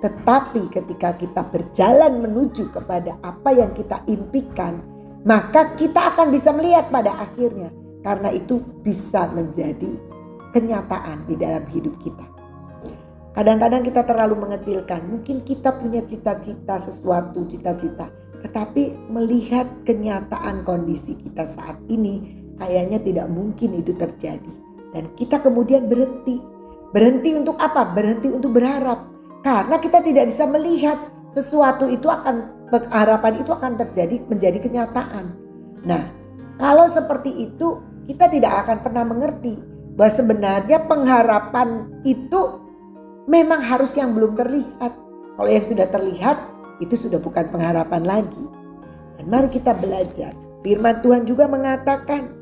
Tetapi 0.00 0.72
ketika 0.72 1.12
kita 1.16 1.44
berjalan 1.48 2.24
menuju 2.24 2.72
kepada 2.72 3.20
apa 3.20 3.52
yang 3.52 3.76
kita 3.76 4.00
impikan, 4.08 4.80
maka 5.28 5.76
kita 5.76 6.16
akan 6.16 6.32
bisa 6.32 6.50
melihat 6.56 6.88
pada 6.88 7.12
akhirnya. 7.20 7.68
Karena 8.00 8.32
itu 8.32 8.64
bisa 8.80 9.28
menjadi 9.28 9.92
kenyataan 10.56 11.28
di 11.28 11.36
dalam 11.36 11.68
hidup 11.68 12.00
kita. 12.00 12.24
Kadang-kadang 13.30 13.86
kita 13.86 14.02
terlalu 14.08 14.48
mengecilkan, 14.48 15.06
mungkin 15.06 15.46
kita 15.46 15.76
punya 15.78 16.02
cita-cita 16.02 16.82
sesuatu, 16.82 17.46
cita-cita, 17.46 18.10
tetapi 18.42 18.96
melihat 19.12 19.68
kenyataan 19.84 20.64
kondisi 20.64 21.14
kita 21.14 21.46
saat 21.54 21.76
ini, 21.92 22.40
kayaknya 22.56 22.98
tidak 22.98 23.26
mungkin 23.28 23.78
itu 23.78 23.92
terjadi. 23.94 24.52
Dan 24.90 25.12
kita 25.14 25.38
kemudian 25.38 25.86
berhenti. 25.86 26.42
Berhenti 26.90 27.38
untuk 27.38 27.54
apa? 27.62 27.86
Berhenti 27.94 28.26
untuk 28.32 28.58
berharap. 28.58 29.06
Karena 29.40 29.76
kita 29.80 30.04
tidak 30.04 30.32
bisa 30.32 30.44
melihat 30.44 30.98
sesuatu 31.32 31.88
itu 31.88 32.06
akan 32.06 32.68
harapan 32.92 33.40
itu 33.40 33.50
akan 33.50 33.80
terjadi 33.80 34.20
menjadi 34.28 34.58
kenyataan. 34.60 35.32
Nah, 35.86 36.12
kalau 36.60 36.86
seperti 36.92 37.50
itu 37.50 37.80
kita 38.04 38.28
tidak 38.28 38.66
akan 38.66 38.78
pernah 38.84 39.04
mengerti 39.06 39.56
bahwa 39.96 40.12
sebenarnya 40.12 40.78
pengharapan 40.84 41.88
itu 42.04 42.60
memang 43.26 43.64
harus 43.64 43.96
yang 43.96 44.12
belum 44.12 44.36
terlihat. 44.36 44.92
Kalau 45.34 45.50
yang 45.50 45.64
sudah 45.64 45.88
terlihat 45.88 46.36
itu 46.84 46.94
sudah 46.96 47.16
bukan 47.16 47.48
pengharapan 47.48 48.04
lagi. 48.04 48.44
Dan 49.16 49.24
mari 49.28 49.48
kita 49.48 49.72
belajar. 49.72 50.36
Firman 50.60 51.00
Tuhan 51.00 51.24
juga 51.24 51.48
mengatakan 51.48 52.40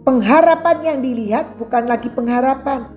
Pengharapan 0.00 0.76
yang 0.80 0.98
dilihat 1.04 1.60
bukan 1.60 1.84
lagi 1.84 2.08
pengharapan. 2.08 2.88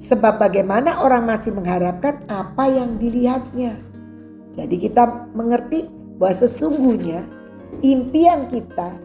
Sebab 0.00 0.40
bagaimana 0.40 1.04
orang 1.04 1.28
masih 1.28 1.52
mengharapkan 1.52 2.24
apa 2.32 2.64
yang 2.72 2.96
dilihatnya. 2.96 3.76
Jadi 4.56 4.76
kita 4.80 5.28
mengerti 5.36 5.86
bahwa 6.16 6.40
sesungguhnya 6.40 7.20
impian 7.84 8.48
kita, 8.48 8.96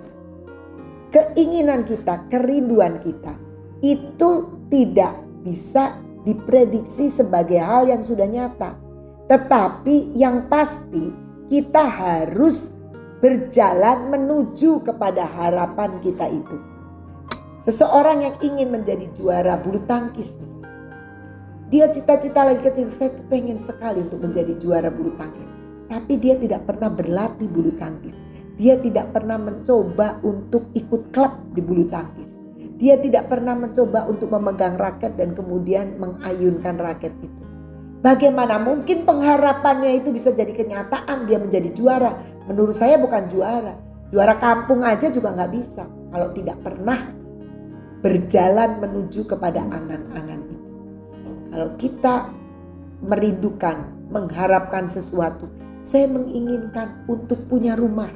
keinginan 1.12 1.84
kita, 1.84 2.24
kerinduan 2.32 3.04
kita 3.04 3.36
itu 3.84 4.56
tidak 4.72 5.20
bisa 5.44 6.00
diprediksi 6.26 7.12
sebagai 7.14 7.60
hal 7.60 7.92
yang 7.92 8.02
sudah 8.02 8.26
nyata. 8.26 8.80
Tetapi 9.28 10.16
yang 10.16 10.48
pasti 10.48 11.12
kita 11.52 11.84
harus 11.86 12.74
berjalan 13.22 14.10
menuju 14.10 14.82
kepada 14.86 15.26
harapan 15.28 15.98
kita 16.02 16.30
itu. 16.30 16.58
Seseorang 17.66 18.22
yang 18.22 18.36
ingin 18.46 18.70
menjadi 18.70 19.10
juara 19.18 19.58
bulu 19.58 19.82
tangkis. 19.90 20.38
Dia 21.66 21.90
cita-cita 21.90 22.46
lagi 22.46 22.62
kecil, 22.62 22.94
saya 22.94 23.10
tuh 23.18 23.26
pengen 23.26 23.58
sekali 23.66 24.06
untuk 24.06 24.22
menjadi 24.22 24.54
juara 24.62 24.94
bulu 24.94 25.18
tangkis. 25.18 25.50
Tapi 25.90 26.14
dia 26.22 26.38
tidak 26.38 26.70
pernah 26.70 26.94
berlatih 26.94 27.50
bulu 27.50 27.74
tangkis. 27.74 28.14
Dia 28.62 28.78
tidak 28.78 29.10
pernah 29.12 29.42
mencoba 29.42 30.22
untuk 30.22 30.70
ikut 30.78 31.10
klub 31.10 31.34
di 31.58 31.66
bulu 31.66 31.90
tangkis. 31.90 32.30
Dia 32.78 33.02
tidak 33.02 33.34
pernah 33.34 33.58
mencoba 33.58 34.06
untuk 34.06 34.30
memegang 34.30 34.78
raket 34.78 35.18
dan 35.18 35.34
kemudian 35.34 35.98
mengayunkan 35.98 36.78
raket 36.78 37.18
itu. 37.26 37.42
Bagaimana 38.06 38.62
mungkin 38.62 39.02
pengharapannya 39.02 40.06
itu 40.06 40.14
bisa 40.14 40.30
jadi 40.30 40.54
kenyataan 40.54 41.26
dia 41.26 41.42
menjadi 41.42 41.74
juara? 41.74 42.14
Menurut 42.46 42.78
saya 42.78 43.02
bukan 43.02 43.26
juara. 43.34 43.74
Juara 44.14 44.38
kampung 44.38 44.86
aja 44.86 45.10
juga 45.10 45.34
nggak 45.34 45.50
bisa 45.50 45.90
kalau 46.14 46.30
tidak 46.38 46.62
pernah 46.62 47.10
berjalan 48.06 48.78
menuju 48.78 49.26
kepada 49.26 49.66
angan-angan. 49.66 50.45
Kalau 51.56 51.72
kita 51.80 52.36
merindukan, 53.00 53.88
mengharapkan 54.12 54.92
sesuatu, 54.92 55.48
saya 55.88 56.04
menginginkan 56.04 57.08
untuk 57.08 57.48
punya 57.48 57.80
rumah. 57.80 58.12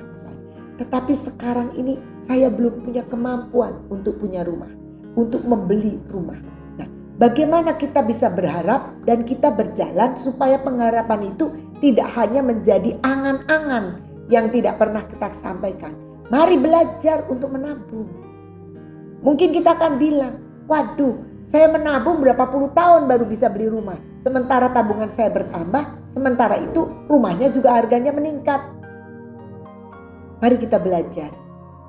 Tetapi 0.76 1.16
sekarang 1.24 1.72
ini 1.80 1.96
saya 2.28 2.52
belum 2.52 2.84
punya 2.84 3.08
kemampuan 3.08 3.80
untuk 3.88 4.20
punya 4.20 4.44
rumah, 4.44 4.68
untuk 5.16 5.48
membeli 5.48 5.96
rumah. 6.12 6.36
Nah, 6.84 6.92
bagaimana 7.16 7.80
kita 7.80 8.04
bisa 8.04 8.28
berharap 8.28 8.92
dan 9.08 9.24
kita 9.24 9.56
berjalan 9.56 10.20
supaya 10.20 10.60
pengharapan 10.60 11.32
itu 11.32 11.56
tidak 11.80 12.12
hanya 12.20 12.44
menjadi 12.44 13.00
angan-angan 13.08 14.04
yang 14.28 14.52
tidak 14.52 14.76
pernah 14.76 15.08
kita 15.08 15.32
sampaikan. 15.40 15.96
Mari 16.28 16.60
belajar 16.60 17.24
untuk 17.32 17.56
menabung. 17.56 18.12
Mungkin 19.24 19.56
kita 19.56 19.80
akan 19.80 19.96
bilang, 19.96 20.44
waduh 20.68 21.30
Saya 21.50 21.66
menabung 21.66 22.22
berapa 22.22 22.46
puluh 22.46 22.70
tahun 22.78 23.10
baru 23.10 23.26
bisa 23.26 23.50
beli 23.50 23.74
rumah. 23.74 23.98
Sementara 24.22 24.70
tabungan 24.70 25.10
saya 25.18 25.34
bertambah, 25.34 26.14
sementara 26.14 26.62
itu 26.62 26.86
rumahnya 27.10 27.50
juga 27.50 27.74
harganya 27.74 28.14
meningkat. 28.14 28.62
Mari 30.46 30.62
kita 30.62 30.78
belajar. 30.78 31.34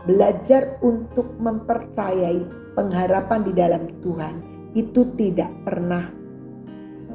Belajar 0.09 0.81
untuk 0.81 1.37
mempercayai 1.37 2.73
pengharapan 2.73 3.41
di 3.45 3.53
dalam 3.53 3.85
Tuhan 4.01 4.35
itu 4.73 5.05
tidak 5.21 5.53
pernah 5.69 6.09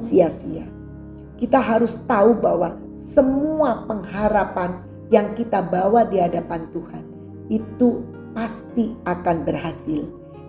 sia-sia. 0.06 0.70
Kita 1.34 1.58
harus 1.58 1.98
tahu 2.06 2.38
bahwa 2.38 2.78
semua 3.10 3.90
pengharapan 3.90 4.86
yang 5.10 5.34
kita 5.34 5.66
bawa 5.66 6.06
di 6.06 6.22
hadapan 6.22 6.70
Tuhan 6.70 7.04
itu 7.50 8.06
pasti 8.38 8.94
akan 9.02 9.36
berhasil 9.42 10.06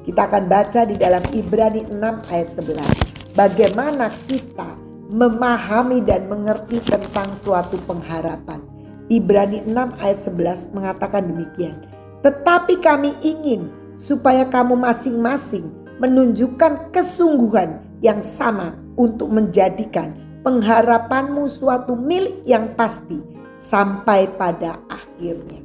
kita 0.08 0.24
akan 0.24 0.48
baca 0.48 0.88
di 0.88 0.96
dalam 0.96 1.20
Ibrani 1.36 1.84
6 1.92 2.32
ayat 2.32 2.56
11. 2.56 3.36
Bagaimana 3.36 4.08
kita 4.24 4.80
memahami 5.12 6.00
dan 6.00 6.32
mengerti 6.32 6.80
tentang 6.80 7.36
suatu 7.44 7.76
pengharapan. 7.84 8.64
Ibrani 9.12 9.68
6 9.68 9.76
ayat 10.00 10.20
11 10.24 10.72
mengatakan 10.72 11.28
demikian. 11.28 11.84
Tetapi 12.24 12.80
kami 12.80 13.20
ingin 13.20 13.68
supaya 14.00 14.48
kamu 14.48 14.80
masing-masing 14.80 15.68
menunjukkan 16.00 16.96
kesungguhan 16.96 17.84
yang 18.00 18.24
sama 18.24 18.80
untuk 18.96 19.28
menjadikan 19.28 20.16
pengharapanmu 20.48 21.52
suatu 21.52 22.00
milik 22.00 22.48
yang 22.48 22.72
pasti 22.80 23.20
sampai 23.60 24.32
pada 24.40 24.80
akhirnya. 24.88 25.60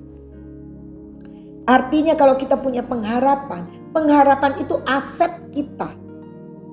Artinya 1.63 2.19
kalau 2.19 2.35
kita 2.35 2.59
punya 2.59 2.83
pengharapan, 2.83 3.82
Pengharapan 3.93 4.53
itu 4.57 4.81
aset 4.89 5.33
kita. 5.53 5.93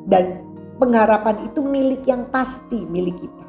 Dan 0.07 0.43
pengharapan 0.79 1.51
itu 1.51 1.59
milik 1.59 2.07
yang 2.07 2.31
pasti 2.31 2.87
milik 2.87 3.19
kita. 3.19 3.45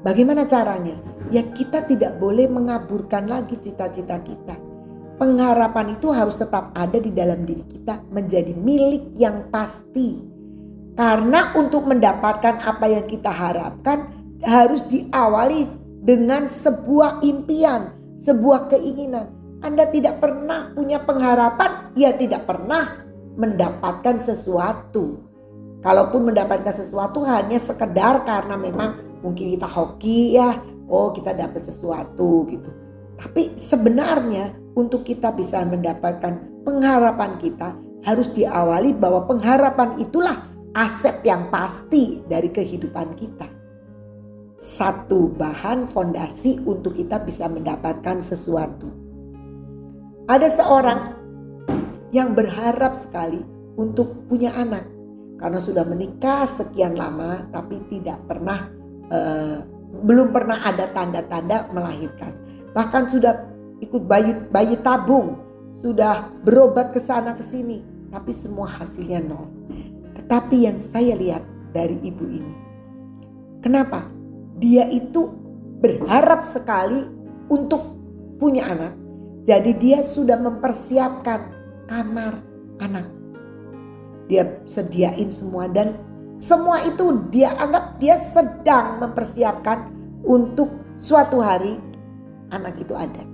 Bagaimana 0.00 0.48
caranya? 0.48 0.96
Ya 1.28 1.44
kita 1.44 1.84
tidak 1.84 2.16
boleh 2.16 2.48
mengaburkan 2.48 3.28
lagi 3.28 3.60
cita-cita 3.60 4.16
kita. 4.24 4.56
Pengharapan 5.20 6.00
itu 6.00 6.08
harus 6.08 6.40
tetap 6.40 6.72
ada 6.72 6.96
di 6.96 7.12
dalam 7.12 7.44
diri 7.44 7.60
kita 7.68 8.00
menjadi 8.08 8.56
milik 8.56 9.12
yang 9.20 9.52
pasti. 9.52 10.16
Karena 10.96 11.52
untuk 11.52 11.84
mendapatkan 11.84 12.64
apa 12.64 12.88
yang 12.88 13.04
kita 13.04 13.28
harapkan 13.28 14.08
harus 14.40 14.80
diawali 14.88 15.68
dengan 16.00 16.48
sebuah 16.48 17.20
impian, 17.20 17.92
sebuah 18.24 18.72
keinginan. 18.72 19.39
Anda 19.60 19.84
tidak 19.92 20.24
pernah 20.24 20.72
punya 20.72 21.04
pengharapan, 21.04 21.92
ya 21.92 22.16
tidak 22.16 22.48
pernah 22.48 23.04
mendapatkan 23.36 24.16
sesuatu. 24.16 25.20
Kalaupun 25.84 26.32
mendapatkan 26.32 26.72
sesuatu 26.72 27.24
hanya 27.24 27.60
sekedar 27.60 28.24
karena 28.24 28.56
memang 28.56 29.20
mungkin 29.20 29.52
kita 29.52 29.68
hoki 29.68 30.36
ya, 30.36 30.60
oh 30.88 31.12
kita 31.12 31.36
dapat 31.36 31.64
sesuatu 31.64 32.48
gitu. 32.48 32.72
Tapi 33.20 33.56
sebenarnya 33.60 34.56
untuk 34.76 35.04
kita 35.04 35.28
bisa 35.36 35.60
mendapatkan 35.64 36.64
pengharapan 36.64 37.36
kita 37.36 37.76
harus 38.00 38.32
diawali 38.32 38.96
bahwa 38.96 39.28
pengharapan 39.28 40.00
itulah 40.00 40.48
aset 40.72 41.20
yang 41.20 41.52
pasti 41.52 42.24
dari 42.24 42.48
kehidupan 42.48 43.12
kita. 43.16 43.48
Satu 44.60 45.32
bahan 45.32 45.88
fondasi 45.88 46.60
untuk 46.64 46.96
kita 46.96 47.20
bisa 47.24 47.48
mendapatkan 47.48 48.20
sesuatu. 48.24 49.09
Ada 50.30 50.62
seorang 50.62 51.00
yang 52.14 52.38
berharap 52.38 52.94
sekali 52.94 53.42
untuk 53.74 54.30
punya 54.30 54.54
anak 54.54 54.86
karena 55.42 55.58
sudah 55.58 55.82
menikah 55.82 56.46
sekian 56.46 56.94
lama 56.94 57.50
tapi 57.50 57.82
tidak 57.90 58.22
pernah 58.30 58.70
uh, 59.10 59.58
belum 60.06 60.30
pernah 60.30 60.62
ada 60.62 60.86
tanda-tanda 60.94 61.66
melahirkan. 61.74 62.30
Bahkan 62.70 63.10
sudah 63.10 63.42
ikut 63.82 64.06
bayi 64.06 64.38
bayi 64.54 64.78
tabung, 64.78 65.34
sudah 65.82 66.30
berobat 66.46 66.94
ke 66.94 67.02
sana 67.02 67.34
ke 67.34 67.42
sini, 67.42 67.82
tapi 68.14 68.30
semua 68.30 68.70
hasilnya 68.70 69.26
nol. 69.26 69.50
Tetapi 70.14 70.56
yang 70.62 70.78
saya 70.78 71.18
lihat 71.18 71.42
dari 71.74 71.98
ibu 72.06 72.24
ini, 72.30 72.54
kenapa? 73.66 74.06
Dia 74.62 74.86
itu 74.94 75.34
berharap 75.82 76.46
sekali 76.46 77.02
untuk 77.50 77.98
punya 78.38 78.70
anak, 78.70 78.94
jadi 79.48 79.72
dia 79.76 79.98
sudah 80.04 80.36
mempersiapkan 80.36 81.48
kamar 81.88 82.44
anak. 82.80 83.08
Dia 84.28 84.62
sediain 84.68 85.32
semua 85.32 85.66
dan 85.66 85.96
semua 86.40 86.80
itu 86.86 87.28
dia 87.34 87.56
anggap 87.56 87.98
dia 87.98 88.16
sedang 88.16 89.00
mempersiapkan 89.02 89.90
untuk 90.24 90.70
suatu 91.00 91.40
hari 91.40 91.80
anak 92.52 92.78
itu 92.78 92.94
ada. 92.94 93.24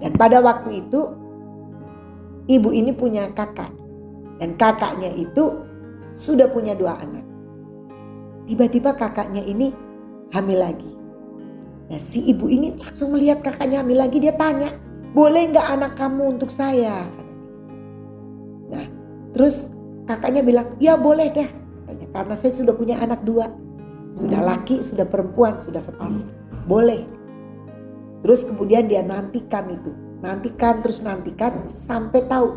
Dan 0.00 0.12
pada 0.16 0.42
waktu 0.44 0.84
itu 0.84 1.00
ibu 2.50 2.70
ini 2.74 2.92
punya 2.92 3.30
kakak 3.32 3.70
dan 4.42 4.56
kakaknya 4.58 5.12
itu 5.14 5.62
sudah 6.12 6.50
punya 6.50 6.74
dua 6.74 6.98
anak. 7.00 7.24
Tiba-tiba 8.50 8.98
kakaknya 8.98 9.46
ini 9.46 9.70
hamil 10.34 10.58
lagi. 10.58 10.99
Nah 11.90 11.98
si 11.98 12.22
ibu 12.22 12.46
ini 12.46 12.78
langsung 12.78 13.10
melihat 13.10 13.42
kakaknya 13.42 13.82
hamil 13.82 13.98
lagi 13.98 14.22
dia 14.22 14.30
tanya, 14.38 14.70
boleh 15.10 15.50
nggak 15.50 15.68
anak 15.74 15.92
kamu 15.98 16.38
untuk 16.38 16.46
saya? 16.46 17.02
Nah 18.70 18.86
terus 19.34 19.74
kakaknya 20.06 20.46
bilang, 20.46 20.78
ya 20.78 20.94
boleh 20.94 21.34
deh 21.34 21.50
katanya 21.50 22.06
karena 22.14 22.34
saya 22.38 22.54
sudah 22.54 22.74
punya 22.78 23.02
anak 23.02 23.26
dua, 23.26 23.50
sudah 24.14 24.38
laki, 24.38 24.86
sudah 24.86 25.02
perempuan, 25.02 25.58
sudah 25.58 25.82
sepasang, 25.82 26.30
boleh. 26.70 27.02
Terus 28.22 28.46
kemudian 28.46 28.86
dia 28.86 29.02
nantikan 29.02 29.66
itu, 29.74 29.90
nantikan 30.22 30.86
terus 30.86 31.02
nantikan 31.02 31.66
sampai 31.66 32.22
tahu 32.30 32.54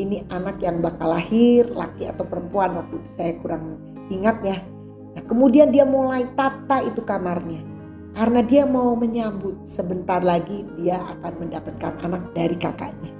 ini 0.00 0.24
anak 0.32 0.56
yang 0.64 0.80
bakal 0.80 1.12
lahir 1.12 1.68
laki 1.68 2.08
atau 2.08 2.24
perempuan 2.24 2.80
waktu 2.80 2.96
itu 2.96 3.10
saya 3.12 3.36
kurang 3.44 3.76
ingat 4.08 4.40
ya. 4.40 4.56
Nah 5.12 5.22
kemudian 5.28 5.68
dia 5.68 5.84
mulai 5.84 6.24
tata 6.32 6.80
itu 6.80 7.04
kamarnya 7.04 7.69
karena 8.14 8.40
dia 8.42 8.66
mau 8.66 8.98
menyambut 8.98 9.62
sebentar 9.66 10.18
lagi 10.18 10.66
dia 10.78 10.98
akan 10.98 11.32
mendapatkan 11.46 11.94
anak 12.02 12.22
dari 12.34 12.56
kakaknya. 12.58 13.12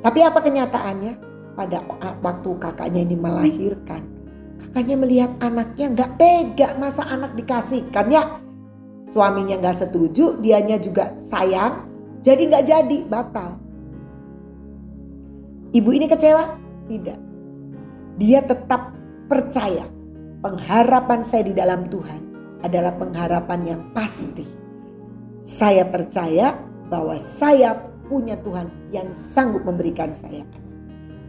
Tapi 0.00 0.18
apa 0.24 0.38
kenyataannya? 0.40 1.14
Pada 1.50 1.82
waktu 2.22 2.50
kakaknya 2.56 3.04
ini 3.04 3.16
melahirkan, 3.18 4.00
kakaknya 4.62 4.96
melihat 4.96 5.30
anaknya 5.42 5.86
nggak 5.92 6.10
tega 6.16 6.68
masa 6.78 7.04
anak 7.04 7.34
dikasihkan 7.36 8.06
ya. 8.08 8.24
Suaminya 9.10 9.58
nggak 9.58 9.82
setuju, 9.82 10.38
dianya 10.38 10.78
juga 10.78 11.10
sayang, 11.26 11.84
jadi 12.22 12.42
nggak 12.46 12.64
jadi, 12.64 12.98
batal. 13.10 13.58
Ibu 15.74 15.90
ini 15.90 16.06
kecewa? 16.06 16.54
Tidak. 16.86 17.18
Dia 18.22 18.40
tetap 18.46 18.94
percaya 19.26 19.84
pengharapan 20.40 21.20
saya 21.26 21.50
di 21.50 21.54
dalam 21.58 21.90
Tuhan 21.90 22.29
adalah 22.60 22.92
pengharapan 22.96 23.60
yang 23.76 23.82
pasti. 23.92 24.44
Saya 25.44 25.84
percaya 25.88 26.56
bahwa 26.90 27.16
saya 27.38 27.76
punya 28.10 28.34
Tuhan 28.42 28.66
yang 28.90 29.08
sanggup 29.14 29.62
memberikan 29.62 30.10
saya. 30.12 30.42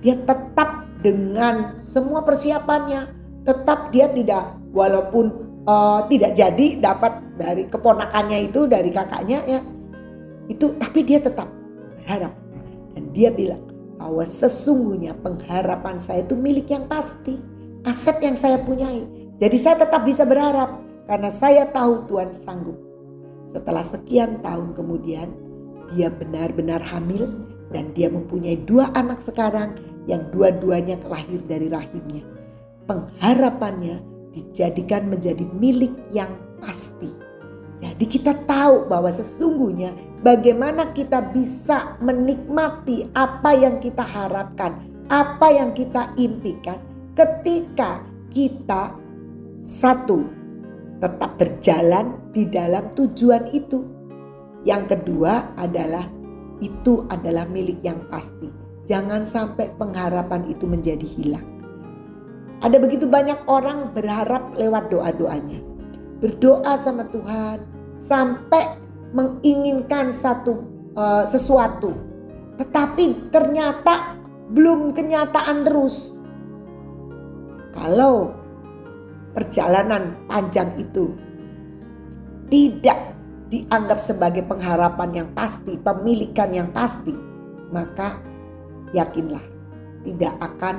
Dia 0.02 0.18
tetap 0.18 0.90
dengan 1.06 1.78
semua 1.86 2.26
persiapannya, 2.26 3.14
tetap 3.46 3.94
dia 3.94 4.10
tidak 4.10 4.58
walaupun 4.74 5.30
uh, 5.70 6.06
tidak 6.10 6.34
jadi 6.34 6.68
dapat 6.82 7.22
dari 7.38 7.70
keponakannya 7.70 8.50
itu 8.50 8.66
dari 8.66 8.90
kakaknya 8.90 9.40
ya. 9.46 9.62
Itu 10.50 10.74
tapi 10.82 11.06
dia 11.06 11.22
tetap 11.22 11.48
berharap. 12.02 12.34
Dan 12.98 13.14
dia 13.14 13.30
bilang 13.30 13.62
bahwa 14.02 14.26
sesungguhnya 14.26 15.14
pengharapan 15.22 16.02
saya 16.02 16.26
itu 16.26 16.34
milik 16.34 16.74
yang 16.74 16.90
pasti 16.90 17.38
aset 17.86 18.18
yang 18.26 18.34
saya 18.34 18.58
punyai. 18.62 19.06
Jadi 19.38 19.58
saya 19.58 19.86
tetap 19.86 20.06
bisa 20.06 20.26
berharap 20.26 20.82
karena 21.06 21.30
saya 21.34 21.70
tahu 21.70 22.06
Tuhan 22.10 22.32
sanggup. 22.44 22.78
Setelah 23.52 23.84
sekian 23.84 24.40
tahun 24.40 24.74
kemudian, 24.78 25.30
dia 25.92 26.08
benar-benar 26.08 26.80
hamil 26.80 27.44
dan 27.72 27.92
dia 27.92 28.08
mempunyai 28.08 28.60
dua 28.64 28.92
anak 28.96 29.20
sekarang 29.28 29.76
yang 30.08 30.24
dua-duanya 30.32 30.98
lahir 31.08 31.44
dari 31.46 31.68
rahimnya. 31.68 32.24
Pengharapannya 32.88 34.00
dijadikan 34.32 35.12
menjadi 35.12 35.44
milik 35.60 35.92
yang 36.16 36.32
pasti. 36.64 37.12
Jadi 37.82 38.06
kita 38.06 38.38
tahu 38.46 38.86
bahwa 38.88 39.10
sesungguhnya 39.10 39.92
bagaimana 40.22 40.94
kita 40.94 41.34
bisa 41.34 41.98
menikmati 42.00 43.10
apa 43.18 43.52
yang 43.58 43.82
kita 43.82 44.06
harapkan, 44.06 44.78
apa 45.10 45.48
yang 45.50 45.74
kita 45.74 46.14
impikan 46.16 46.78
ketika 47.18 48.06
kita 48.32 48.96
satu 49.66 50.41
tetap 51.02 51.42
berjalan 51.42 52.16
di 52.32 52.46
dalam 52.46 52.94
tujuan 52.94 53.50
itu. 53.52 53.82
Yang 54.62 54.96
kedua 54.96 55.58
adalah 55.58 56.06
itu 56.62 57.10
adalah 57.10 57.50
milik 57.50 57.82
yang 57.82 57.98
pasti. 58.08 58.48
Jangan 58.86 59.26
sampai 59.26 59.74
pengharapan 59.82 60.46
itu 60.46 60.70
menjadi 60.70 61.08
hilang. 61.18 61.48
Ada 62.62 62.78
begitu 62.78 63.10
banyak 63.10 63.50
orang 63.50 63.90
berharap 63.98 64.54
lewat 64.54 64.94
doa-doanya. 64.94 65.58
Berdoa 66.22 66.78
sama 66.78 67.10
Tuhan 67.10 67.66
sampai 67.98 68.78
menginginkan 69.18 70.14
satu 70.14 70.62
uh, 70.94 71.26
sesuatu. 71.26 71.98
Tetapi 72.62 73.34
ternyata 73.34 74.14
belum 74.54 74.94
kenyataan 74.94 75.66
terus. 75.66 76.14
Kalau 77.74 78.41
perjalanan 79.32 80.16
panjang 80.28 80.76
itu 80.80 81.16
tidak 82.52 83.16
dianggap 83.52 84.00
sebagai 84.00 84.44
pengharapan 84.48 85.24
yang 85.24 85.30
pasti, 85.36 85.76
pemilikan 85.80 86.52
yang 86.56 86.72
pasti, 86.72 87.12
maka 87.72 88.20
yakinlah 88.96 89.44
tidak 90.04 90.34
akan 90.40 90.76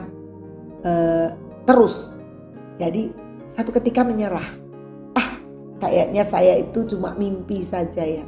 uh, 0.85 1.29
terus. 1.69 2.21
Jadi 2.81 3.13
satu 3.53 3.73
ketika 3.77 4.01
menyerah. 4.01 4.49
Ah, 5.17 5.37
kayaknya 5.81 6.25
saya 6.25 6.61
itu 6.61 6.89
cuma 6.89 7.13
mimpi 7.17 7.61
saja 7.61 8.01
ya. 8.01 8.25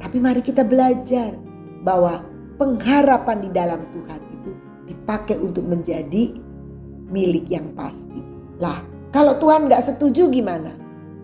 Tapi 0.00 0.16
mari 0.16 0.40
kita 0.40 0.64
belajar 0.64 1.36
bahwa 1.84 2.24
pengharapan 2.56 3.38
di 3.44 3.50
dalam 3.52 3.84
Tuhan 3.92 4.20
itu 4.40 4.50
dipakai 4.88 5.36
untuk 5.36 5.68
menjadi 5.68 6.32
milik 7.12 7.52
yang 7.52 7.72
pasti. 7.76 8.20
Lah, 8.58 8.80
kalau 9.08 9.40
Tuhan 9.40 9.68
nggak 9.72 9.88
setuju 9.88 10.28
gimana? 10.28 10.76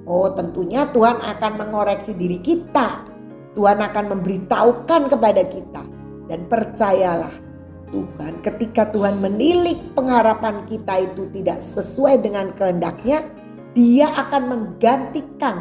Oh, 0.05 0.29
tentunya 0.33 0.89
Tuhan 0.93 1.21
akan 1.21 1.53
mengoreksi 1.61 2.13
diri 2.13 2.41
kita. 2.41 3.05
Tuhan 3.57 3.81
akan 3.81 4.05
memberitahukan 4.19 5.09
kepada 5.09 5.43
kita. 5.49 5.83
Dan 6.29 6.49
percayalah, 6.49 7.33
Tuhan. 7.95 8.43
Ketika 8.43 8.91
Tuhan 8.91 9.23
menilik 9.23 9.79
pengharapan 9.95 10.67
kita 10.67 11.07
itu 11.07 11.31
tidak 11.31 11.63
sesuai 11.63 12.25
dengan 12.25 12.51
kehendaknya, 12.59 13.25
dia 13.77 14.11
akan 14.13 14.43
menggantikan. 14.51 15.57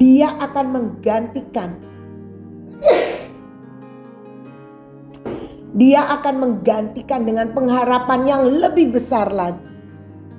dia 0.00 0.28
akan 0.42 0.66
menggantikan. 0.74 1.70
Dia 5.76 6.08
akan 6.08 6.34
menggantikan 6.40 7.28
dengan 7.28 7.52
pengharapan 7.52 8.24
yang 8.24 8.42
lebih 8.48 8.96
besar 8.96 9.28
lagi. 9.28 9.60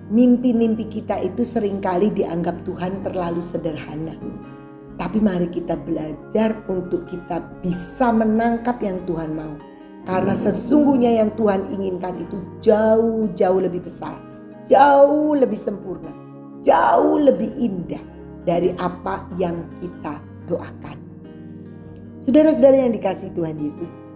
Mimpi-mimpi 0.10 0.90
kita 0.90 1.22
itu 1.22 1.46
sering 1.46 1.78
kali 1.78 2.10
dianggap 2.10 2.66
Tuhan 2.66 3.06
terlalu 3.06 3.38
sederhana. 3.38 4.18
Tapi 4.98 5.22
mari 5.22 5.46
kita 5.54 5.78
belajar 5.78 6.58
untuk 6.66 7.06
kita 7.06 7.46
bisa 7.62 8.10
menangkap 8.10 8.82
yang 8.82 8.98
Tuhan 9.06 9.38
mau. 9.38 9.54
Karena 10.10 10.34
sesungguhnya 10.34 11.22
yang 11.22 11.30
Tuhan 11.38 11.70
inginkan 11.70 12.18
itu 12.18 12.42
jauh-jauh 12.66 13.62
lebih 13.62 13.86
besar. 13.86 14.18
Jauh 14.66 15.38
lebih 15.38 15.62
sempurna. 15.62 16.18
Jauh 16.66 17.22
lebih 17.22 17.54
indah 17.62 18.02
dari 18.42 18.74
apa 18.82 19.22
yang 19.38 19.70
kita 19.86 20.18
doakan. 20.50 20.98
Saudara-saudara 22.26 22.90
yang 22.90 22.96
dikasih 22.98 23.30
Tuhan 23.38 23.62
Yesus. 23.62 24.07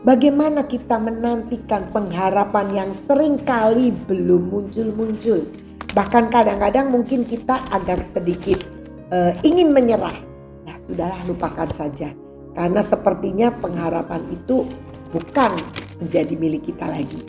Bagaimana 0.00 0.64
kita 0.64 0.96
menantikan 0.96 1.92
pengharapan 1.92 2.72
yang 2.72 2.90
sering 3.04 3.36
kali 3.44 3.92
belum 4.08 4.48
muncul-muncul. 4.48 5.44
Bahkan 5.92 6.32
kadang-kadang 6.32 6.88
mungkin 6.88 7.28
kita 7.28 7.60
agak 7.68 8.08
sedikit 8.08 8.64
uh, 9.12 9.36
ingin 9.44 9.76
menyerah, 9.76 10.16
ya 10.64 10.80
sudahlah 10.88 11.20
lupakan 11.28 11.68
saja. 11.76 12.16
Karena 12.56 12.80
sepertinya 12.80 13.52
pengharapan 13.52 14.24
itu 14.32 14.64
bukan 15.12 15.52
menjadi 16.00 16.32
milik 16.32 16.72
kita 16.72 16.88
lagi. 16.88 17.20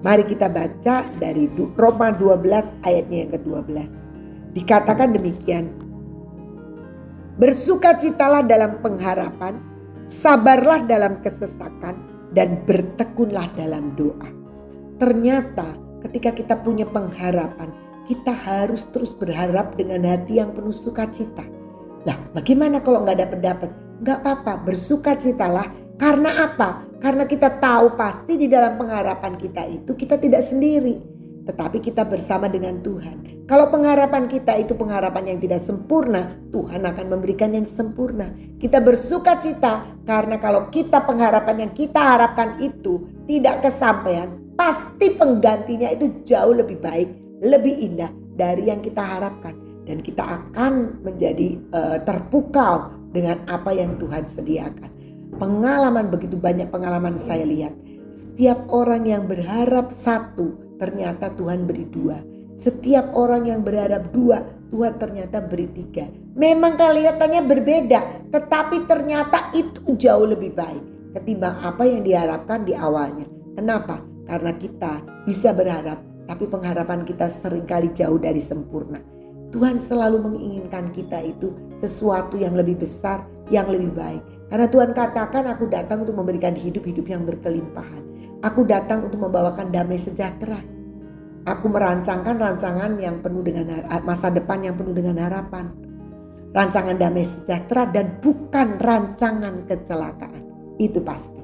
Mari 0.00 0.24
kita 0.24 0.48
baca 0.48 1.04
dari 1.20 1.44
Roma 1.76 2.08
12 2.08 2.88
ayatnya 2.88 3.28
yang 3.28 3.30
ke-12. 3.36 3.88
Dikatakan 4.56 5.12
demikian. 5.12 5.68
Bersukacitalah 7.36 8.48
dalam 8.48 8.80
pengharapan, 8.80 9.60
sabarlah 10.08 10.86
dalam 10.88 11.20
kesesakan, 11.20 12.13
dan 12.34 12.60
bertekunlah 12.66 13.48
dalam 13.54 13.94
doa. 13.94 14.28
Ternyata 14.98 15.78
ketika 16.06 16.30
kita 16.34 16.54
punya 16.60 16.86
pengharapan, 16.86 17.70
kita 18.04 18.34
harus 18.34 18.84
terus 18.92 19.16
berharap 19.16 19.74
dengan 19.78 20.04
hati 20.04 20.42
yang 20.42 20.52
penuh 20.52 20.74
sukacita. 20.74 21.46
Lah 22.04 22.18
bagaimana 22.36 22.84
kalau 22.84 23.02
nggak 23.06 23.18
dapat 23.24 23.40
dapat? 23.40 23.70
Nggak 24.04 24.18
apa-apa, 24.20 24.52
bersukacitalah. 24.68 25.72
Karena 25.94 26.50
apa? 26.50 26.84
Karena 26.98 27.24
kita 27.24 27.62
tahu 27.62 27.94
pasti 27.94 28.34
di 28.34 28.50
dalam 28.50 28.74
pengharapan 28.74 29.38
kita 29.38 29.62
itu 29.70 29.94
kita 29.94 30.18
tidak 30.18 30.42
sendiri. 30.44 31.13
Tetapi 31.44 31.78
kita 31.84 32.08
bersama 32.08 32.48
dengan 32.48 32.80
Tuhan. 32.80 33.44
Kalau 33.44 33.68
pengharapan 33.68 34.24
kita 34.24 34.56
itu 34.56 34.72
pengharapan 34.72 35.36
yang 35.36 35.38
tidak 35.44 35.60
sempurna, 35.60 36.32
Tuhan 36.48 36.80
akan 36.88 37.06
memberikan 37.12 37.52
yang 37.52 37.68
sempurna. 37.68 38.32
Kita 38.56 38.80
bersuka 38.80 39.36
cita 39.36 39.84
karena 40.08 40.40
kalau 40.40 40.72
kita 40.72 41.04
pengharapan 41.04 41.68
yang 41.68 41.72
kita 41.76 42.00
harapkan 42.00 42.56
itu 42.64 43.04
tidak 43.28 43.68
kesampaian, 43.68 44.32
pasti 44.56 45.12
penggantinya 45.12 45.92
itu 45.92 46.24
jauh 46.24 46.56
lebih 46.56 46.80
baik 46.80 47.24
lebih 47.44 47.76
indah 47.76 48.08
dari 48.34 48.72
yang 48.72 48.80
kita 48.80 49.04
harapkan 49.04 49.52
dan 49.84 50.00
kita 50.00 50.24
akan 50.24 51.04
menjadi 51.04 51.60
uh, 51.76 51.98
terpukau 52.02 52.88
dengan 53.12 53.44
apa 53.46 53.76
yang 53.76 54.00
Tuhan 54.00 54.24
sediakan. 54.32 54.90
Pengalaman 55.36 56.08
begitu 56.08 56.40
banyak 56.40 56.72
pengalaman 56.72 57.20
saya 57.20 57.44
lihat. 57.44 57.76
Setiap 58.16 58.66
orang 58.72 59.06
yang 59.06 59.28
berharap 59.28 59.94
satu, 59.94 60.56
ternyata 60.80 61.32
Tuhan 61.34 61.66
beri 61.66 61.86
dua. 61.88 62.18
Setiap 62.54 63.14
orang 63.18 63.50
yang 63.50 63.66
berharap 63.66 64.14
dua, 64.14 64.46
Tuhan 64.70 64.94
ternyata 64.98 65.42
beri 65.42 65.66
tiga. 65.74 66.06
Memang 66.38 66.78
kelihatannya 66.78 67.42
berbeda, 67.46 68.30
tetapi 68.30 68.86
ternyata 68.86 69.50
itu 69.54 69.94
jauh 69.98 70.26
lebih 70.26 70.54
baik 70.54 70.94
ketimbang 71.14 71.62
apa 71.62 71.86
yang 71.86 72.02
diharapkan 72.02 72.66
di 72.66 72.74
awalnya. 72.74 73.26
Kenapa? 73.54 74.02
Karena 74.26 74.50
kita 74.58 74.92
bisa 75.22 75.54
berharap 75.54 76.02
tapi 76.24 76.48
pengharapan 76.48 77.04
kita 77.04 77.28
sering 77.28 77.68
kali 77.68 77.92
jauh 77.92 78.16
dari 78.16 78.40
sempurna. 78.40 78.98
Tuhan 79.54 79.78
selalu 79.78 80.18
menginginkan 80.18 80.90
kita 80.90 81.22
itu 81.22 81.54
sesuatu 81.78 82.34
yang 82.34 82.58
lebih 82.58 82.82
besar, 82.82 83.22
yang 83.52 83.70
lebih 83.70 83.94
baik. 83.94 84.22
Karena 84.50 84.66
Tuhan 84.66 84.90
katakan 84.96 85.46
aku 85.46 85.70
datang 85.70 86.02
untuk 86.02 86.18
memberikan 86.18 86.58
hidup-hidup 86.58 87.06
yang 87.06 87.22
berkelimpahan. 87.22 88.02
Aku 88.40 88.66
datang 88.66 89.06
untuk 89.06 89.22
membawakan 89.22 89.70
damai 89.70 90.00
sejahtera. 90.00 90.64
Aku 91.44 91.68
merancangkan 91.68 92.40
rancangan 92.40 92.96
yang 92.96 93.20
penuh 93.20 93.44
dengan 93.44 93.84
masa 94.00 94.32
depan 94.32 94.64
yang 94.64 94.74
penuh 94.80 94.96
dengan 94.96 95.20
harapan. 95.20 95.68
Rancangan 96.56 96.96
damai 96.96 97.28
sejahtera 97.28 97.84
dan 97.92 98.18
bukan 98.24 98.80
rancangan 98.80 99.68
kecelakaan. 99.68 100.40
Itu 100.80 101.04
pasti. 101.04 101.42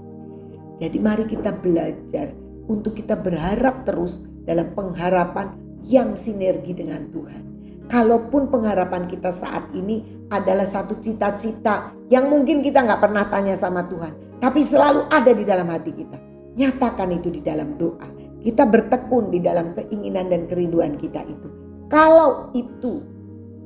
Jadi 0.80 0.96
mari 0.96 1.28
kita 1.28 1.52
belajar 1.52 2.32
untuk 2.70 2.96
kita 2.96 3.20
berharap 3.20 3.84
terus 3.84 4.24
dalam 4.48 4.72
pengharapan 4.72 5.52
yang 5.84 6.16
sinergi 6.16 6.72
dengan 6.72 7.10
Tuhan. 7.12 7.42
Kalaupun 7.90 8.48
pengharapan 8.48 9.10
kita 9.10 9.34
saat 9.34 9.66
ini 9.74 10.24
adalah 10.30 10.64
satu 10.70 11.02
cita-cita 11.02 11.90
yang 12.06 12.30
mungkin 12.30 12.62
kita 12.62 12.86
nggak 12.86 13.02
pernah 13.02 13.26
tanya 13.26 13.58
sama 13.58 13.82
Tuhan, 13.90 14.38
tapi 14.38 14.62
selalu 14.62 15.10
ada 15.10 15.32
di 15.34 15.42
dalam 15.42 15.66
hati 15.66 15.90
kita. 15.90 16.29
Nyatakan 16.58 17.14
itu 17.14 17.30
di 17.30 17.40
dalam 17.42 17.78
doa. 17.78 18.08
Kita 18.40 18.64
bertekun 18.64 19.28
di 19.28 19.38
dalam 19.38 19.76
keinginan 19.76 20.32
dan 20.32 20.48
kerinduan 20.48 20.96
kita 20.96 21.20
itu. 21.28 21.48
Kalau 21.92 22.48
itu 22.56 23.04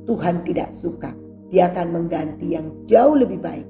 Tuhan 0.03 0.43
tidak 0.43 0.75
suka, 0.75 1.15
dia 1.49 1.71
akan 1.71 1.95
mengganti 1.95 2.51
yang 2.51 2.67
jauh 2.83 3.15
lebih 3.15 3.39
baik. 3.39 3.65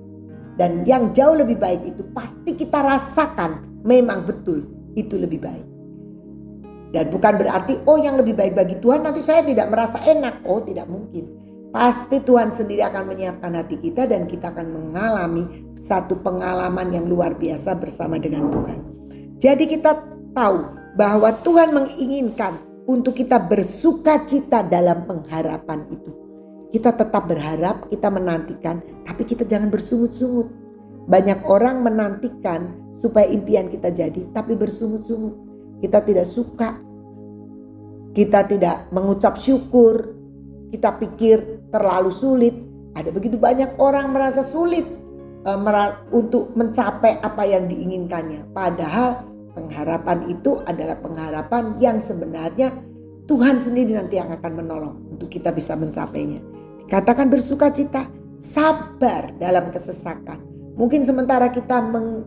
Dan 0.56 0.88
yang 0.88 1.12
jauh 1.12 1.36
lebih 1.36 1.60
baik 1.60 1.84
itu 1.84 2.02
pasti 2.16 2.56
kita 2.56 2.80
rasakan 2.80 3.84
memang 3.84 4.24
betul 4.24 4.64
itu 4.96 5.20
lebih 5.20 5.44
baik. 5.44 5.68
Dan 6.96 7.12
bukan 7.12 7.36
berarti 7.36 7.84
oh 7.84 8.00
yang 8.00 8.16
lebih 8.16 8.40
baik 8.40 8.56
bagi 8.56 8.80
Tuhan 8.80 9.04
nanti 9.04 9.20
saya 9.20 9.44
tidak 9.44 9.68
merasa 9.68 10.00
enak. 10.00 10.48
Oh 10.48 10.64
tidak 10.64 10.88
mungkin. 10.88 11.28
Pasti 11.76 12.24
Tuhan 12.24 12.56
sendiri 12.56 12.88
akan 12.88 13.04
menyiapkan 13.12 13.52
hati 13.52 13.76
kita 13.84 14.08
dan 14.08 14.32
kita 14.32 14.56
akan 14.56 14.68
mengalami 14.72 15.68
satu 15.84 16.16
pengalaman 16.24 16.88
yang 16.96 17.04
luar 17.04 17.36
biasa 17.36 17.76
bersama 17.76 18.16
dengan 18.16 18.48
Tuhan. 18.48 18.80
Jadi 19.36 19.68
kita 19.68 20.00
tahu 20.32 20.60
bahwa 20.96 21.30
Tuhan 21.44 21.76
menginginkan 21.76 22.56
untuk 22.88 23.20
kita 23.20 23.42
bersuka 23.42 24.24
cita 24.24 24.64
dalam 24.64 25.04
pengharapan 25.04 25.84
itu. 25.92 26.12
Kita 26.72 26.92
tetap 26.96 27.28
berharap, 27.28 27.88
kita 27.92 28.08
menantikan, 28.12 28.80
tapi 29.04 29.24
kita 29.28 29.48
jangan 29.48 29.72
bersungut-sungut. 29.72 30.48
Banyak 31.06 31.46
orang 31.46 31.86
menantikan 31.86 32.92
supaya 32.96 33.28
impian 33.28 33.72
kita 33.72 33.92
jadi, 33.92 34.28
tapi 34.32 34.56
bersungut-sungut. 34.56 35.36
Kita 35.84 36.00
tidak 36.04 36.28
suka, 36.28 36.80
kita 38.16 38.48
tidak 38.48 38.88
mengucap 38.96 39.36
syukur, 39.36 40.16
kita 40.72 40.96
pikir 41.00 41.68
terlalu 41.72 42.12
sulit. 42.12 42.56
Ada 42.96 43.12
begitu 43.12 43.36
banyak 43.36 43.76
orang 43.76 44.16
merasa 44.16 44.44
sulit 44.44 45.05
untuk 46.10 46.58
mencapai 46.58 47.22
apa 47.22 47.46
yang 47.46 47.70
diinginkannya. 47.70 48.50
Padahal 48.50 49.36
Pengharapan 49.56 50.28
itu 50.28 50.60
adalah 50.68 51.00
pengharapan 51.00 51.80
yang 51.80 52.04
sebenarnya 52.04 52.76
Tuhan 53.24 53.64
sendiri 53.64 53.96
nanti 53.96 54.20
yang 54.20 54.28
akan 54.28 54.52
menolong 54.52 55.16
untuk 55.16 55.32
kita 55.32 55.56
bisa 55.56 55.80
mencapainya. 55.80 56.44
Katakan 56.92 57.32
bersuka 57.32 57.72
cita, 57.72 58.12
sabar 58.44 59.32
dalam 59.40 59.72
kesesakan. 59.72 60.44
Mungkin 60.76 61.08
sementara 61.08 61.48
kita 61.48 61.80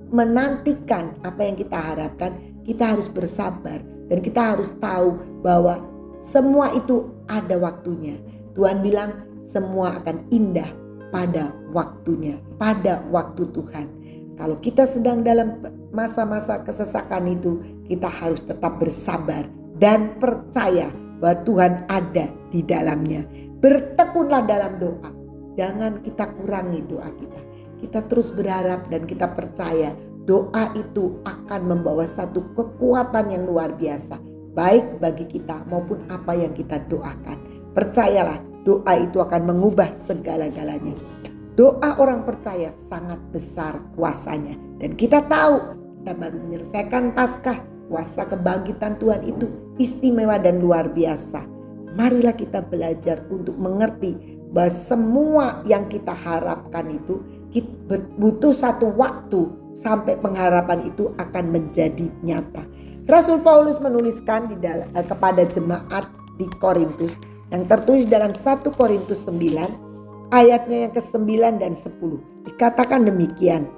menantikan 0.09 1.21
apa 1.21 1.45
yang 1.45 1.55
kita 1.61 1.77
harapkan, 1.77 2.33
kita 2.65 2.97
harus 2.97 3.13
bersabar 3.13 3.85
dan 4.09 4.19
kita 4.25 4.57
harus 4.57 4.73
tahu 4.81 5.21
bahwa 5.45 5.85
semua 6.25 6.73
itu 6.73 7.13
ada 7.29 7.61
waktunya. 7.61 8.17
Tuhan 8.57 8.81
bilang 8.81 9.21
semua 9.45 10.01
akan 10.01 10.25
indah 10.33 10.73
pada 11.09 11.53
waktunya, 11.73 12.41
pada 12.57 13.05
waktu 13.09 13.49
Tuhan. 13.53 13.87
Kalau 14.39 14.57
kita 14.63 14.87
sedang 14.87 15.27
dalam 15.27 15.59
masa-masa 15.91 16.63
kesesakan 16.63 17.27
itu, 17.27 17.59
kita 17.91 18.07
harus 18.07 18.39
tetap 18.47 18.79
bersabar 18.79 19.49
dan 19.83 20.15
percaya 20.23 20.95
bahwa 21.19 21.37
Tuhan 21.43 21.73
ada 21.91 22.27
di 22.55 22.61
dalamnya. 22.63 23.27
Bertekunlah 23.59 24.47
dalam 24.47 24.79
doa. 24.79 25.11
Jangan 25.59 26.07
kita 26.07 26.31
kurangi 26.39 26.87
doa 26.87 27.11
kita. 27.19 27.41
Kita 27.83 27.99
terus 28.07 28.31
berharap 28.31 28.87
dan 28.91 29.07
kita 29.11 29.27
percaya 29.35 29.91
doa 30.23 30.71
itu 30.79 31.19
akan 31.27 31.61
membawa 31.67 32.07
satu 32.07 32.55
kekuatan 32.55 33.35
yang 33.35 33.43
luar 33.47 33.75
biasa. 33.75 34.23
Baik 34.55 35.03
bagi 35.03 35.27
kita 35.27 35.67
maupun 35.67 36.07
apa 36.11 36.35
yang 36.39 36.55
kita 36.55 36.79
doakan. 36.87 37.39
Percayalah 37.75 38.39
doa 38.69 38.93
itu 39.01 39.17
akan 39.25 39.49
mengubah 39.49 39.97
segala-galanya. 40.05 40.93
Doa 41.57 41.97
orang 41.97 42.29
percaya 42.29 42.69
sangat 42.93 43.17
besar 43.33 43.81
kuasanya. 43.97 44.61
Dan 44.77 44.93
kita 45.01 45.25
tahu 45.25 45.57
kita 46.05 46.13
baru 46.13 46.37
menyelesaikan 46.45 47.17
Paskah 47.17 47.79
Kuasa 47.89 48.29
kebangkitan 48.29 49.01
Tuhan 49.01 49.25
itu 49.25 49.49
istimewa 49.81 50.37
dan 50.37 50.61
luar 50.61 50.93
biasa. 50.93 51.41
Marilah 51.97 52.37
kita 52.37 52.61
belajar 52.61 53.25
untuk 53.33 53.57
mengerti 53.57 54.37
bahwa 54.53 54.73
semua 54.85 55.47
yang 55.65 55.89
kita 55.89 56.13
harapkan 56.13 56.85
itu 56.93 57.25
butuh 58.21 58.53
satu 58.53 58.93
waktu 58.93 59.49
sampai 59.81 60.21
pengharapan 60.21 60.93
itu 60.93 61.17
akan 61.17 61.49
menjadi 61.49 62.13
nyata. 62.21 62.69
Rasul 63.09 63.41
Paulus 63.41 63.81
menuliskan 63.81 64.53
di 64.53 64.61
dalam, 64.61 64.85
eh, 64.93 65.07
kepada 65.09 65.49
jemaat 65.49 66.13
di 66.37 66.45
Korintus 66.61 67.17
yang 67.49 67.65
tertulis 67.65 68.05
dalam 68.05 68.33
1 68.37 68.65
Korintus 68.75 69.25
9 69.25 70.33
ayatnya 70.33 70.89
yang 70.89 70.93
ke-9 70.93 71.29
dan 71.61 71.73
10. 71.73 72.49
Dikatakan 72.49 73.09
demikian. 73.09 73.69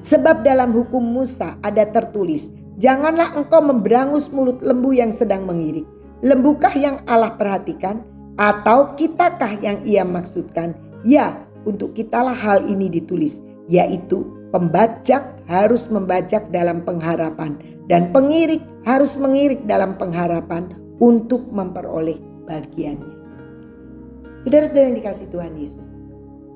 Sebab 0.00 0.44
dalam 0.44 0.72
hukum 0.72 1.04
Musa 1.04 1.60
ada 1.60 1.84
tertulis, 1.84 2.48
Janganlah 2.80 3.36
engkau 3.36 3.60
memberangus 3.60 4.32
mulut 4.32 4.64
lembu 4.64 4.96
yang 4.96 5.12
sedang 5.12 5.44
mengirik. 5.44 5.84
Lembukah 6.24 6.72
yang 6.72 7.04
Allah 7.04 7.36
perhatikan? 7.36 8.00
Atau 8.40 8.96
kitakah 8.96 9.60
yang 9.60 9.84
ia 9.84 10.00
maksudkan? 10.00 10.72
Ya, 11.04 11.44
untuk 11.68 11.92
kitalah 11.92 12.32
hal 12.32 12.64
ini 12.64 12.88
ditulis. 12.88 13.36
Yaitu 13.68 14.24
pembajak 14.48 15.44
harus 15.44 15.92
membajak 15.92 16.48
dalam 16.48 16.80
pengharapan. 16.80 17.60
Dan 17.84 18.16
pengirik 18.16 18.64
harus 18.88 19.12
mengirik 19.12 19.68
dalam 19.68 20.00
pengharapan 20.00 20.72
untuk 21.00 21.48
memperoleh 21.48 22.20
bagiannya. 22.44 23.16
Saudara-saudara 24.44 24.86
yang 24.92 24.98
dikasih 25.00 25.26
Tuhan 25.32 25.52
Yesus. 25.56 25.88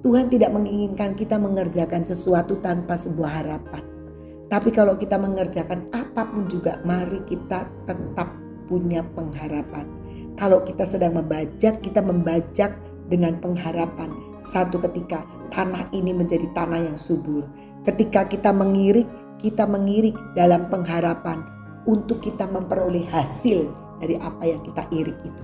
Tuhan 0.05 0.29
tidak 0.29 0.53
menginginkan 0.53 1.17
kita 1.17 1.41
mengerjakan 1.41 2.05
sesuatu 2.05 2.61
tanpa 2.61 3.01
sebuah 3.01 3.41
harapan. 3.41 3.81
Tapi 4.53 4.69
kalau 4.69 5.01
kita 5.01 5.17
mengerjakan 5.17 5.89
apa 5.97 6.29
pun 6.29 6.45
juga, 6.53 6.77
mari 6.85 7.25
kita 7.25 7.65
tetap 7.89 8.29
punya 8.69 9.01
pengharapan. 9.17 9.89
Kalau 10.37 10.61
kita 10.61 10.85
sedang 10.85 11.17
membajak, 11.17 11.81
kita 11.81 12.05
membajak 12.05 12.77
dengan 13.09 13.41
pengharapan. 13.41 14.13
Satu 14.45 14.77
ketika 14.77 15.25
tanah 15.49 15.89
ini 15.97 16.13
menjadi 16.13 16.45
tanah 16.53 16.93
yang 16.93 16.99
subur. 17.01 17.49
Ketika 17.89 18.29
kita 18.29 18.53
mengirik, 18.53 19.09
kita 19.41 19.65
mengirik 19.65 20.17
dalam 20.37 20.69
pengharapan 20.69 21.41
untuk 21.89 22.21
kita 22.21 22.45
memperoleh 22.49 23.09
hasil 23.09 23.84
dari 24.05 24.21
apa 24.21 24.45
yang 24.45 24.61
kita 24.61 24.85
irik 24.93 25.17
itu. 25.25 25.43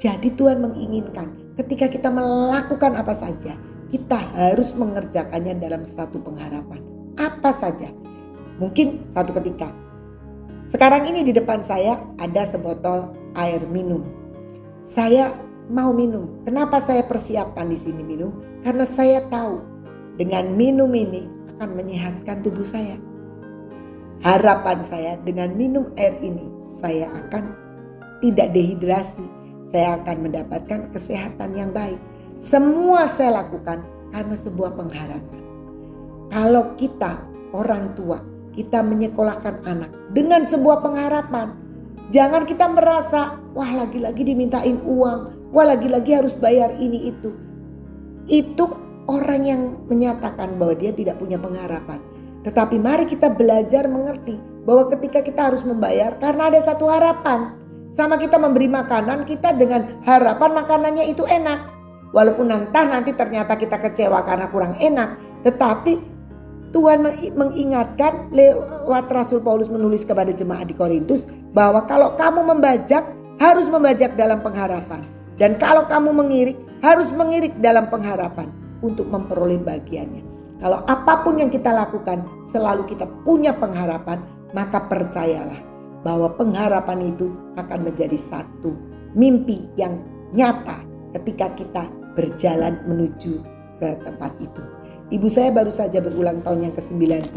Jadi 0.00 0.32
Tuhan 0.32 0.64
menginginkan 0.64 1.28
ketika 1.60 1.92
kita 1.92 2.08
melakukan 2.08 2.96
apa 2.96 3.12
saja, 3.12 3.52
kita 3.92 4.16
harus 4.32 4.72
mengerjakannya 4.72 5.60
dalam 5.60 5.84
satu 5.84 6.16
pengharapan. 6.24 6.80
Apa 7.20 7.52
saja. 7.60 7.92
Mungkin 8.56 9.12
satu 9.12 9.36
ketika. 9.36 9.68
Sekarang 10.72 11.04
ini 11.04 11.20
di 11.20 11.36
depan 11.36 11.60
saya 11.68 12.00
ada 12.16 12.48
sebotol 12.48 13.12
air 13.36 13.60
minum. 13.68 14.00
Saya 14.96 15.36
mau 15.68 15.92
minum. 15.92 16.40
Kenapa 16.48 16.80
saya 16.80 17.04
persiapkan 17.04 17.68
di 17.68 17.76
sini 17.76 18.00
minum? 18.00 18.32
Karena 18.64 18.88
saya 18.88 19.20
tahu 19.28 19.60
dengan 20.16 20.56
minum 20.56 20.88
ini 20.96 21.28
akan 21.56 21.76
menyehatkan 21.76 22.40
tubuh 22.40 22.64
saya. 22.64 22.96
Harapan 24.24 24.80
saya 24.88 25.12
dengan 25.20 25.52
minum 25.56 25.92
air 26.00 26.16
ini 26.24 26.44
saya 26.80 27.08
akan 27.08 27.69
tidak 28.20 28.52
dehidrasi, 28.52 29.26
saya 29.72 30.00
akan 30.00 30.16
mendapatkan 30.28 30.92
kesehatan 30.92 31.56
yang 31.56 31.72
baik. 31.72 31.98
Semua 32.40 33.08
saya 33.08 33.44
lakukan 33.44 33.84
karena 34.12 34.36
sebuah 34.36 34.72
pengharapan. 34.76 35.42
Kalau 36.30 36.78
kita 36.78 37.26
orang 37.50 37.92
tua, 37.98 38.22
kita 38.54 38.82
menyekolahkan 38.82 39.66
anak 39.66 39.90
dengan 40.12 40.46
sebuah 40.46 40.84
pengharapan. 40.84 41.56
Jangan 42.10 42.42
kita 42.46 42.66
merasa, 42.66 43.38
wah 43.54 43.70
lagi-lagi 43.70 44.26
dimintain 44.26 44.82
uang, 44.82 45.50
wah 45.54 45.66
lagi-lagi 45.66 46.10
harus 46.10 46.34
bayar 46.34 46.74
ini 46.78 47.14
itu. 47.14 47.30
Itu 48.26 48.66
orang 49.06 49.42
yang 49.46 49.62
menyatakan 49.86 50.58
bahwa 50.58 50.74
dia 50.74 50.90
tidak 50.94 51.18
punya 51.18 51.38
pengharapan. 51.38 52.02
Tetapi 52.42 52.76
mari 52.80 53.04
kita 53.06 53.30
belajar 53.30 53.86
mengerti 53.86 54.38
bahwa 54.64 54.90
ketika 54.90 55.20
kita 55.22 55.52
harus 55.52 55.62
membayar 55.62 56.16
karena 56.18 56.50
ada 56.50 56.60
satu 56.62 56.88
harapan. 56.88 57.59
Sama 57.94 58.16
kita 58.16 58.38
memberi 58.38 58.70
makanan, 58.70 59.26
kita 59.26 59.54
dengan 59.58 59.98
harapan 60.06 60.50
makanannya 60.62 61.10
itu 61.10 61.26
enak. 61.26 61.58
Walaupun 62.10 62.50
nanti 62.50 62.74
nanti 62.74 63.10
ternyata 63.14 63.54
kita 63.54 63.78
kecewa 63.78 64.26
karena 64.26 64.50
kurang 64.50 64.74
enak, 64.78 65.14
tetapi 65.46 65.98
Tuhan 66.70 67.02
mengingatkan 67.34 68.30
lewat 68.30 69.10
Rasul 69.10 69.42
Paulus 69.42 69.66
menulis 69.66 70.06
kepada 70.06 70.30
jemaat 70.30 70.70
di 70.70 70.74
Korintus 70.74 71.26
bahwa 71.50 71.82
kalau 71.86 72.14
kamu 72.14 72.46
membajak 72.46 73.02
harus 73.42 73.66
membajak 73.66 74.14
dalam 74.14 74.38
pengharapan 74.38 75.02
dan 75.38 75.58
kalau 75.58 75.86
kamu 75.90 76.14
mengirik 76.14 76.58
harus 76.82 77.10
mengirik 77.10 77.58
dalam 77.58 77.90
pengharapan 77.90 78.50
untuk 78.86 79.10
memperoleh 79.10 79.58
bagiannya. 79.58 80.22
Kalau 80.62 80.84
apa 80.86 81.26
pun 81.26 81.40
yang 81.40 81.50
kita 81.50 81.72
lakukan 81.72 82.22
selalu 82.52 82.86
kita 82.86 83.08
punya 83.26 83.50
pengharapan, 83.56 84.20
maka 84.52 84.78
percayalah 84.86 85.69
bahwa 86.00 86.32
pengharapan 86.36 87.12
itu 87.12 87.32
akan 87.60 87.92
menjadi 87.92 88.16
satu 88.16 88.72
mimpi 89.12 89.68
yang 89.76 90.00
nyata 90.32 90.80
ketika 91.18 91.52
kita 91.58 91.84
berjalan 92.14 92.78
menuju 92.86 93.42
ke 93.80 93.88
tempat 94.04 94.32
itu. 94.40 94.62
Ibu 95.10 95.26
saya 95.26 95.50
baru 95.50 95.72
saja 95.74 95.98
berulang 95.98 96.40
tahun 96.46 96.70
yang 96.70 96.74
ke-90. 96.78 97.34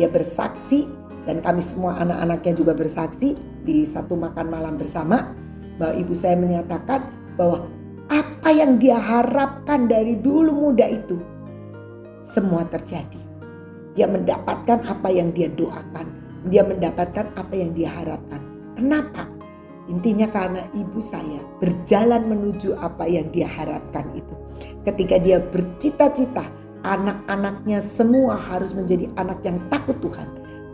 Dia 0.00 0.08
bersaksi 0.08 0.88
dan 1.28 1.44
kami 1.44 1.60
semua 1.60 2.00
anak-anaknya 2.00 2.52
juga 2.56 2.72
bersaksi 2.72 3.36
di 3.62 3.84
satu 3.84 4.16
makan 4.16 4.48
malam 4.48 4.74
bersama 4.80 5.36
bahwa 5.76 5.94
ibu 6.00 6.14
saya 6.16 6.34
menyatakan 6.40 7.04
bahwa 7.36 7.68
apa 8.08 8.48
yang 8.50 8.80
dia 8.80 8.96
harapkan 8.98 9.86
dari 9.86 10.18
dulu 10.18 10.72
muda 10.72 10.88
itu 10.88 11.20
semua 12.24 12.64
terjadi. 12.70 13.20
Dia 13.92 14.08
mendapatkan 14.08 14.88
apa 14.88 15.12
yang 15.12 15.36
dia 15.36 15.52
doakan, 15.52 16.08
dia 16.48 16.66
mendapatkan 16.66 17.30
apa 17.38 17.54
yang 17.54 17.70
dia 17.76 17.92
harapkan. 17.92 18.40
Kenapa? 18.74 19.28
Intinya 19.90 20.30
karena 20.30 20.62
ibu 20.72 21.02
saya 21.02 21.42
berjalan 21.58 22.30
menuju 22.30 22.78
apa 22.78 23.06
yang 23.06 23.28
dia 23.34 23.50
harapkan 23.50 24.06
itu. 24.14 24.34
Ketika 24.86 25.18
dia 25.18 25.42
bercita-cita, 25.42 26.46
anak-anaknya 26.86 27.82
semua 27.82 28.38
harus 28.38 28.74
menjadi 28.74 29.10
anak 29.18 29.42
yang 29.42 29.58
takut 29.70 29.98
Tuhan. 29.98 30.26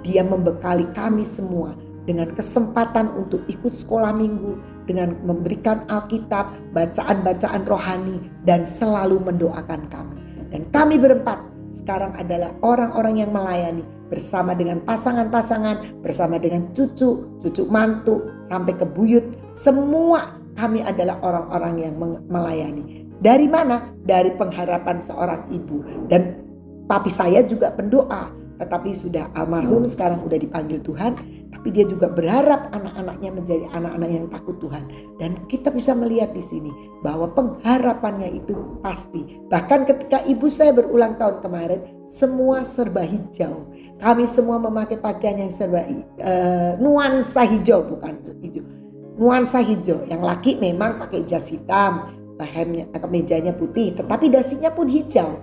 Dia 0.05 0.25
membekali 0.25 0.89
kami 0.93 1.25
semua 1.25 1.73
dengan 2.09 2.33
kesempatan 2.33 3.13
untuk 3.17 3.45
ikut 3.49 3.73
sekolah 3.73 4.17
minggu, 4.17 4.57
dengan 4.89 5.13
memberikan 5.25 5.85
Alkitab, 5.93 6.73
bacaan-bacaan 6.73 7.69
rohani, 7.69 8.17
dan 8.49 8.65
selalu 8.65 9.21
mendoakan 9.21 9.85
kami. 9.93 10.17
Dan 10.49 10.65
kami 10.73 10.97
berempat 10.97 11.37
sekarang 11.89 12.21
adalah 12.21 12.53
orang-orang 12.61 13.25
yang 13.25 13.33
melayani 13.33 13.81
bersama 14.13 14.53
dengan 14.53 14.85
pasangan-pasangan, 14.85 16.05
bersama 16.05 16.37
dengan 16.37 16.69
cucu, 16.77 17.41
cucu 17.41 17.65
mantu, 17.73 18.29
sampai 18.53 18.77
ke 18.77 18.85
buyut. 18.85 19.25
Semua 19.57 20.37
kami 20.53 20.85
adalah 20.85 21.17
orang-orang 21.25 21.75
yang 21.81 21.97
melayani. 22.29 23.09
Dari 23.25 23.49
mana? 23.49 23.89
Dari 24.05 24.37
pengharapan 24.37 25.01
seorang 25.01 25.49
ibu. 25.49 25.81
Dan 26.13 26.37
papi 26.85 27.09
saya 27.09 27.41
juga 27.49 27.73
pendoa. 27.73 28.37
Tetapi 28.59 28.95
sudah 28.95 29.31
almarhum 29.39 29.87
sekarang 29.87 30.23
udah 30.27 30.39
dipanggil 30.39 30.83
Tuhan 30.83 31.15
tapi 31.59 31.75
dia 31.75 31.83
juga 31.91 32.07
berharap 32.07 32.71
anak-anaknya 32.71 33.31
menjadi 33.35 33.67
anak-anak 33.75 34.11
yang 34.15 34.27
takut 34.31 34.63
Tuhan. 34.63 34.85
Dan 35.19 35.43
kita 35.51 35.75
bisa 35.75 35.91
melihat 35.91 36.31
di 36.31 36.45
sini 36.47 36.71
bahwa 37.03 37.35
pengharapannya 37.35 38.31
itu 38.31 38.79
pasti. 38.79 39.43
Bahkan 39.51 39.89
ketika 39.91 40.23
ibu 40.23 40.47
saya 40.47 40.71
berulang 40.71 41.19
tahun 41.19 41.43
kemarin 41.43 41.81
semua 42.07 42.63
serba 42.63 43.03
hijau. 43.03 43.75
Kami 43.99 44.31
semua 44.31 44.63
memakai 44.63 45.03
pakaian 45.03 45.49
yang 45.49 45.53
serba 45.57 45.83
uh, 45.83 46.79
nuansa 46.79 47.43
hijau 47.43 47.91
bukan 47.91 48.23
hijau. 48.39 48.63
Nuansa 49.19 49.59
hijau. 49.59 50.07
Yang 50.07 50.23
laki 50.23 50.51
memang 50.63 51.03
pakai 51.03 51.27
jas 51.27 51.51
hitam 51.51 52.19
hemnya 52.45 52.87
kemejanya 52.95 53.51
putih 53.51 53.99
tetapi 53.99 54.31
dasinya 54.31 54.71
pun 54.71 54.87
hijau 54.87 55.43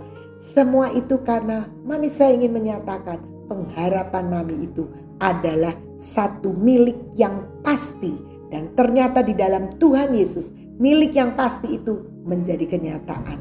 semua 0.54 0.94
itu 0.94 1.18
karena 1.26 1.66
mami 1.82 2.14
saya 2.14 2.38
ingin 2.38 2.54
menyatakan 2.54 3.18
pengharapan 3.50 4.26
mami 4.30 4.70
itu 4.70 4.86
adalah 5.18 5.74
satu 5.98 6.54
milik 6.54 7.18
yang 7.18 7.48
pasti. 7.66 8.14
Dan 8.54 8.78
ternyata 8.78 9.26
di 9.26 9.34
dalam 9.34 9.82
Tuhan 9.82 10.14
Yesus 10.14 10.54
milik 10.78 11.18
yang 11.18 11.34
pasti 11.34 11.82
itu 11.82 12.06
menjadi 12.28 12.70
kenyataan. 12.70 13.40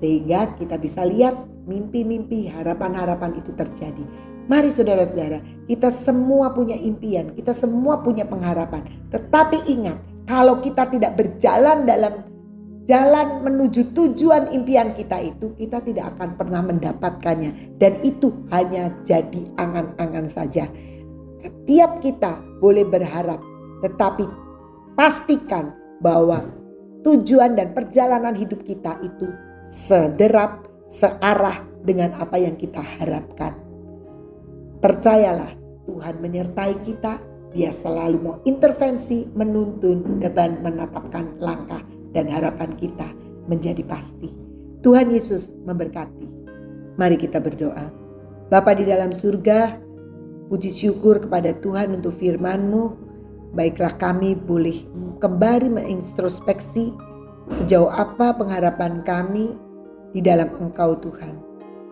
Sehingga 0.00 0.58
kita 0.58 0.80
bisa 0.80 1.06
lihat 1.06 1.36
mimpi-mimpi 1.68 2.50
harapan-harapan 2.50 3.36
itu 3.38 3.52
terjadi. 3.54 4.02
Mari 4.50 4.72
saudara-saudara, 4.74 5.38
kita 5.70 5.94
semua 5.94 6.50
punya 6.50 6.74
impian, 6.74 7.30
kita 7.38 7.54
semua 7.54 8.02
punya 8.02 8.26
pengharapan. 8.26 8.82
Tetapi 9.14 9.70
ingat, 9.70 10.02
kalau 10.26 10.58
kita 10.58 10.90
tidak 10.90 11.14
berjalan 11.14 11.86
dalam 11.86 12.26
jalan 12.90 13.46
menuju 13.46 13.94
tujuan 13.94 14.50
impian 14.50 14.98
kita 14.98 15.22
itu, 15.22 15.54
kita 15.54 15.78
tidak 15.86 16.18
akan 16.18 16.34
pernah 16.34 16.58
mendapatkannya. 16.66 17.78
Dan 17.78 18.02
itu 18.02 18.34
hanya 18.50 18.90
jadi 19.06 19.46
angan-angan 19.54 20.26
saja. 20.26 20.66
Setiap 21.38 22.02
kita 22.02 22.42
boleh 22.58 22.82
berharap, 22.82 23.38
tetapi 23.86 24.26
pastikan 24.98 25.70
bahwa 26.02 26.50
tujuan 27.06 27.54
dan 27.54 27.70
perjalanan 27.70 28.34
hidup 28.34 28.66
kita 28.66 28.98
itu 29.06 29.30
sederap, 29.70 30.66
searah 30.90 31.62
dengan 31.86 32.18
apa 32.18 32.42
yang 32.42 32.58
kita 32.58 32.82
harapkan. 32.82 33.54
Percayalah, 34.82 35.54
Tuhan 35.86 36.18
menyertai 36.18 36.74
kita. 36.82 37.22
Dia 37.50 37.74
selalu 37.74 38.18
mau 38.18 38.36
intervensi, 38.46 39.26
menuntun, 39.26 40.22
dan 40.22 40.62
menetapkan 40.62 41.34
langkah 41.42 41.82
dan 42.14 42.26
harapan 42.30 42.74
kita 42.78 43.08
menjadi 43.46 43.82
pasti. 43.86 44.30
Tuhan 44.80 45.12
Yesus 45.12 45.52
memberkati. 45.68 46.26
Mari 46.96 47.16
kita 47.20 47.38
berdoa. 47.40 47.92
Bapa 48.48 48.74
di 48.74 48.88
dalam 48.88 49.14
surga, 49.14 49.78
puji 50.50 50.72
syukur 50.72 51.22
kepada 51.22 51.54
Tuhan 51.60 52.00
untuk 52.00 52.16
firman-Mu. 52.18 53.08
Baiklah 53.54 53.98
kami 53.98 54.38
boleh 54.38 54.86
kembali 55.18 55.68
mengintrospeksi 55.70 56.94
sejauh 57.60 57.90
apa 57.90 58.34
pengharapan 58.34 59.02
kami 59.02 59.58
di 60.14 60.22
dalam 60.22 60.50
Engkau 60.58 60.98
Tuhan. 61.02 61.34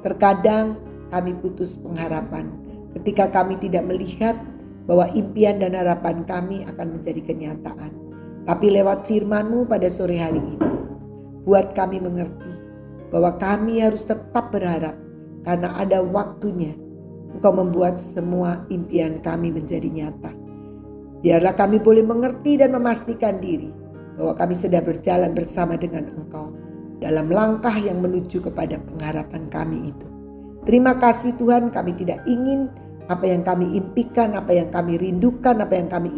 Terkadang 0.07 0.79
kami 1.11 1.35
putus 1.43 1.75
pengharapan 1.79 2.51
ketika 2.99 3.31
kami 3.31 3.59
tidak 3.59 3.85
melihat 3.87 4.39
bahwa 4.89 5.11
impian 5.13 5.61
dan 5.61 5.77
harapan 5.77 6.25
kami 6.25 6.65
akan 6.65 6.99
menjadi 6.99 7.21
kenyataan. 7.29 8.08
Tapi 8.49 8.73
lewat 8.73 9.05
firman-Mu 9.05 9.69
pada 9.69 9.93
sore 9.93 10.17
hari 10.17 10.41
ini, 10.41 10.57
buat 11.45 11.77
kami 11.77 12.01
mengerti 12.01 12.49
bahwa 13.13 13.37
kami 13.37 13.85
harus 13.85 14.09
tetap 14.09 14.49
berharap 14.49 14.97
karena 15.45 15.77
ada 15.77 16.01
waktunya 16.01 16.73
Engkau 17.29 17.53
membuat 17.53 18.01
semua 18.01 18.65
impian 18.73 19.21
kami 19.21 19.53
menjadi 19.53 19.85
nyata. 19.93 20.33
Biarlah 21.21 21.61
kami 21.61 21.77
boleh 21.77 22.01
mengerti 22.01 22.57
dan 22.57 22.73
memastikan 22.73 23.37
diri 23.37 23.69
bahwa 24.17 24.33
kami 24.41 24.57
sedang 24.57 24.89
berjalan 24.89 25.37
bersama 25.37 25.77
dengan 25.77 26.09
Engkau 26.09 26.49
dalam 27.05 27.29
langkah 27.29 27.77
yang 27.77 28.01
menuju 28.01 28.41
kepada 28.49 28.81
pengharapan 28.81 29.45
kami 29.53 29.93
itu. 29.93 30.07
Terima 30.65 30.97
kasih 30.97 31.37
Tuhan, 31.37 31.69
kami 31.69 32.01
tidak 32.01 32.25
ingin 32.25 32.73
apa 33.13 33.29
yang 33.29 33.45
kami 33.45 33.77
impikan, 33.77 34.33
apa 34.33 34.57
yang 34.57 34.73
kami 34.73 34.97
rindukan, 34.97 35.61
apa 35.61 35.77
yang 35.77 35.93
kami 35.93 36.17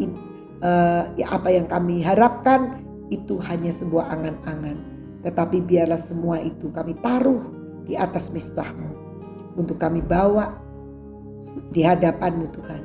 uh, 0.65 1.03
ya 1.17 1.27
apa 1.33 1.49
yang 1.53 1.67
kami 1.67 2.01
harapkan 2.05 2.81
itu 3.11 3.37
hanya 3.45 3.75
sebuah 3.75 4.09
angan-angan. 4.15 4.79
Tetapi 5.21 5.61
biarlah 5.69 6.01
semua 6.01 6.41
itu 6.41 6.73
kami 6.73 6.97
taruh 7.05 7.45
di 7.85 7.99
atas 7.99 8.33
misbahmu. 8.33 8.97
Untuk 9.59 9.77
kami 9.77 10.01
bawa 10.01 10.57
di 11.75 11.85
hadapanmu 11.85 12.47
Tuhan. 12.55 12.83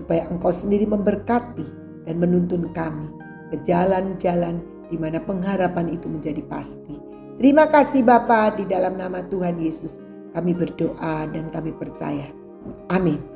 Supaya 0.00 0.28
engkau 0.30 0.52
sendiri 0.52 0.88
memberkati 0.88 1.66
dan 2.08 2.16
menuntun 2.20 2.70
kami 2.72 3.08
ke 3.52 3.60
jalan-jalan 3.68 4.60
di 4.88 4.96
mana 4.96 5.20
pengharapan 5.20 5.92
itu 5.92 6.06
menjadi 6.08 6.40
pasti. 6.46 6.96
Terima 7.40 7.66
kasih 7.66 8.06
Bapa 8.06 8.54
di 8.54 8.64
dalam 8.68 8.94
nama 8.94 9.26
Tuhan 9.26 9.58
Yesus. 9.58 9.98
Kami 10.32 10.54
berdoa 10.54 11.26
dan 11.30 11.50
kami 11.50 11.74
percaya. 11.74 12.30
Amin. 12.90 13.33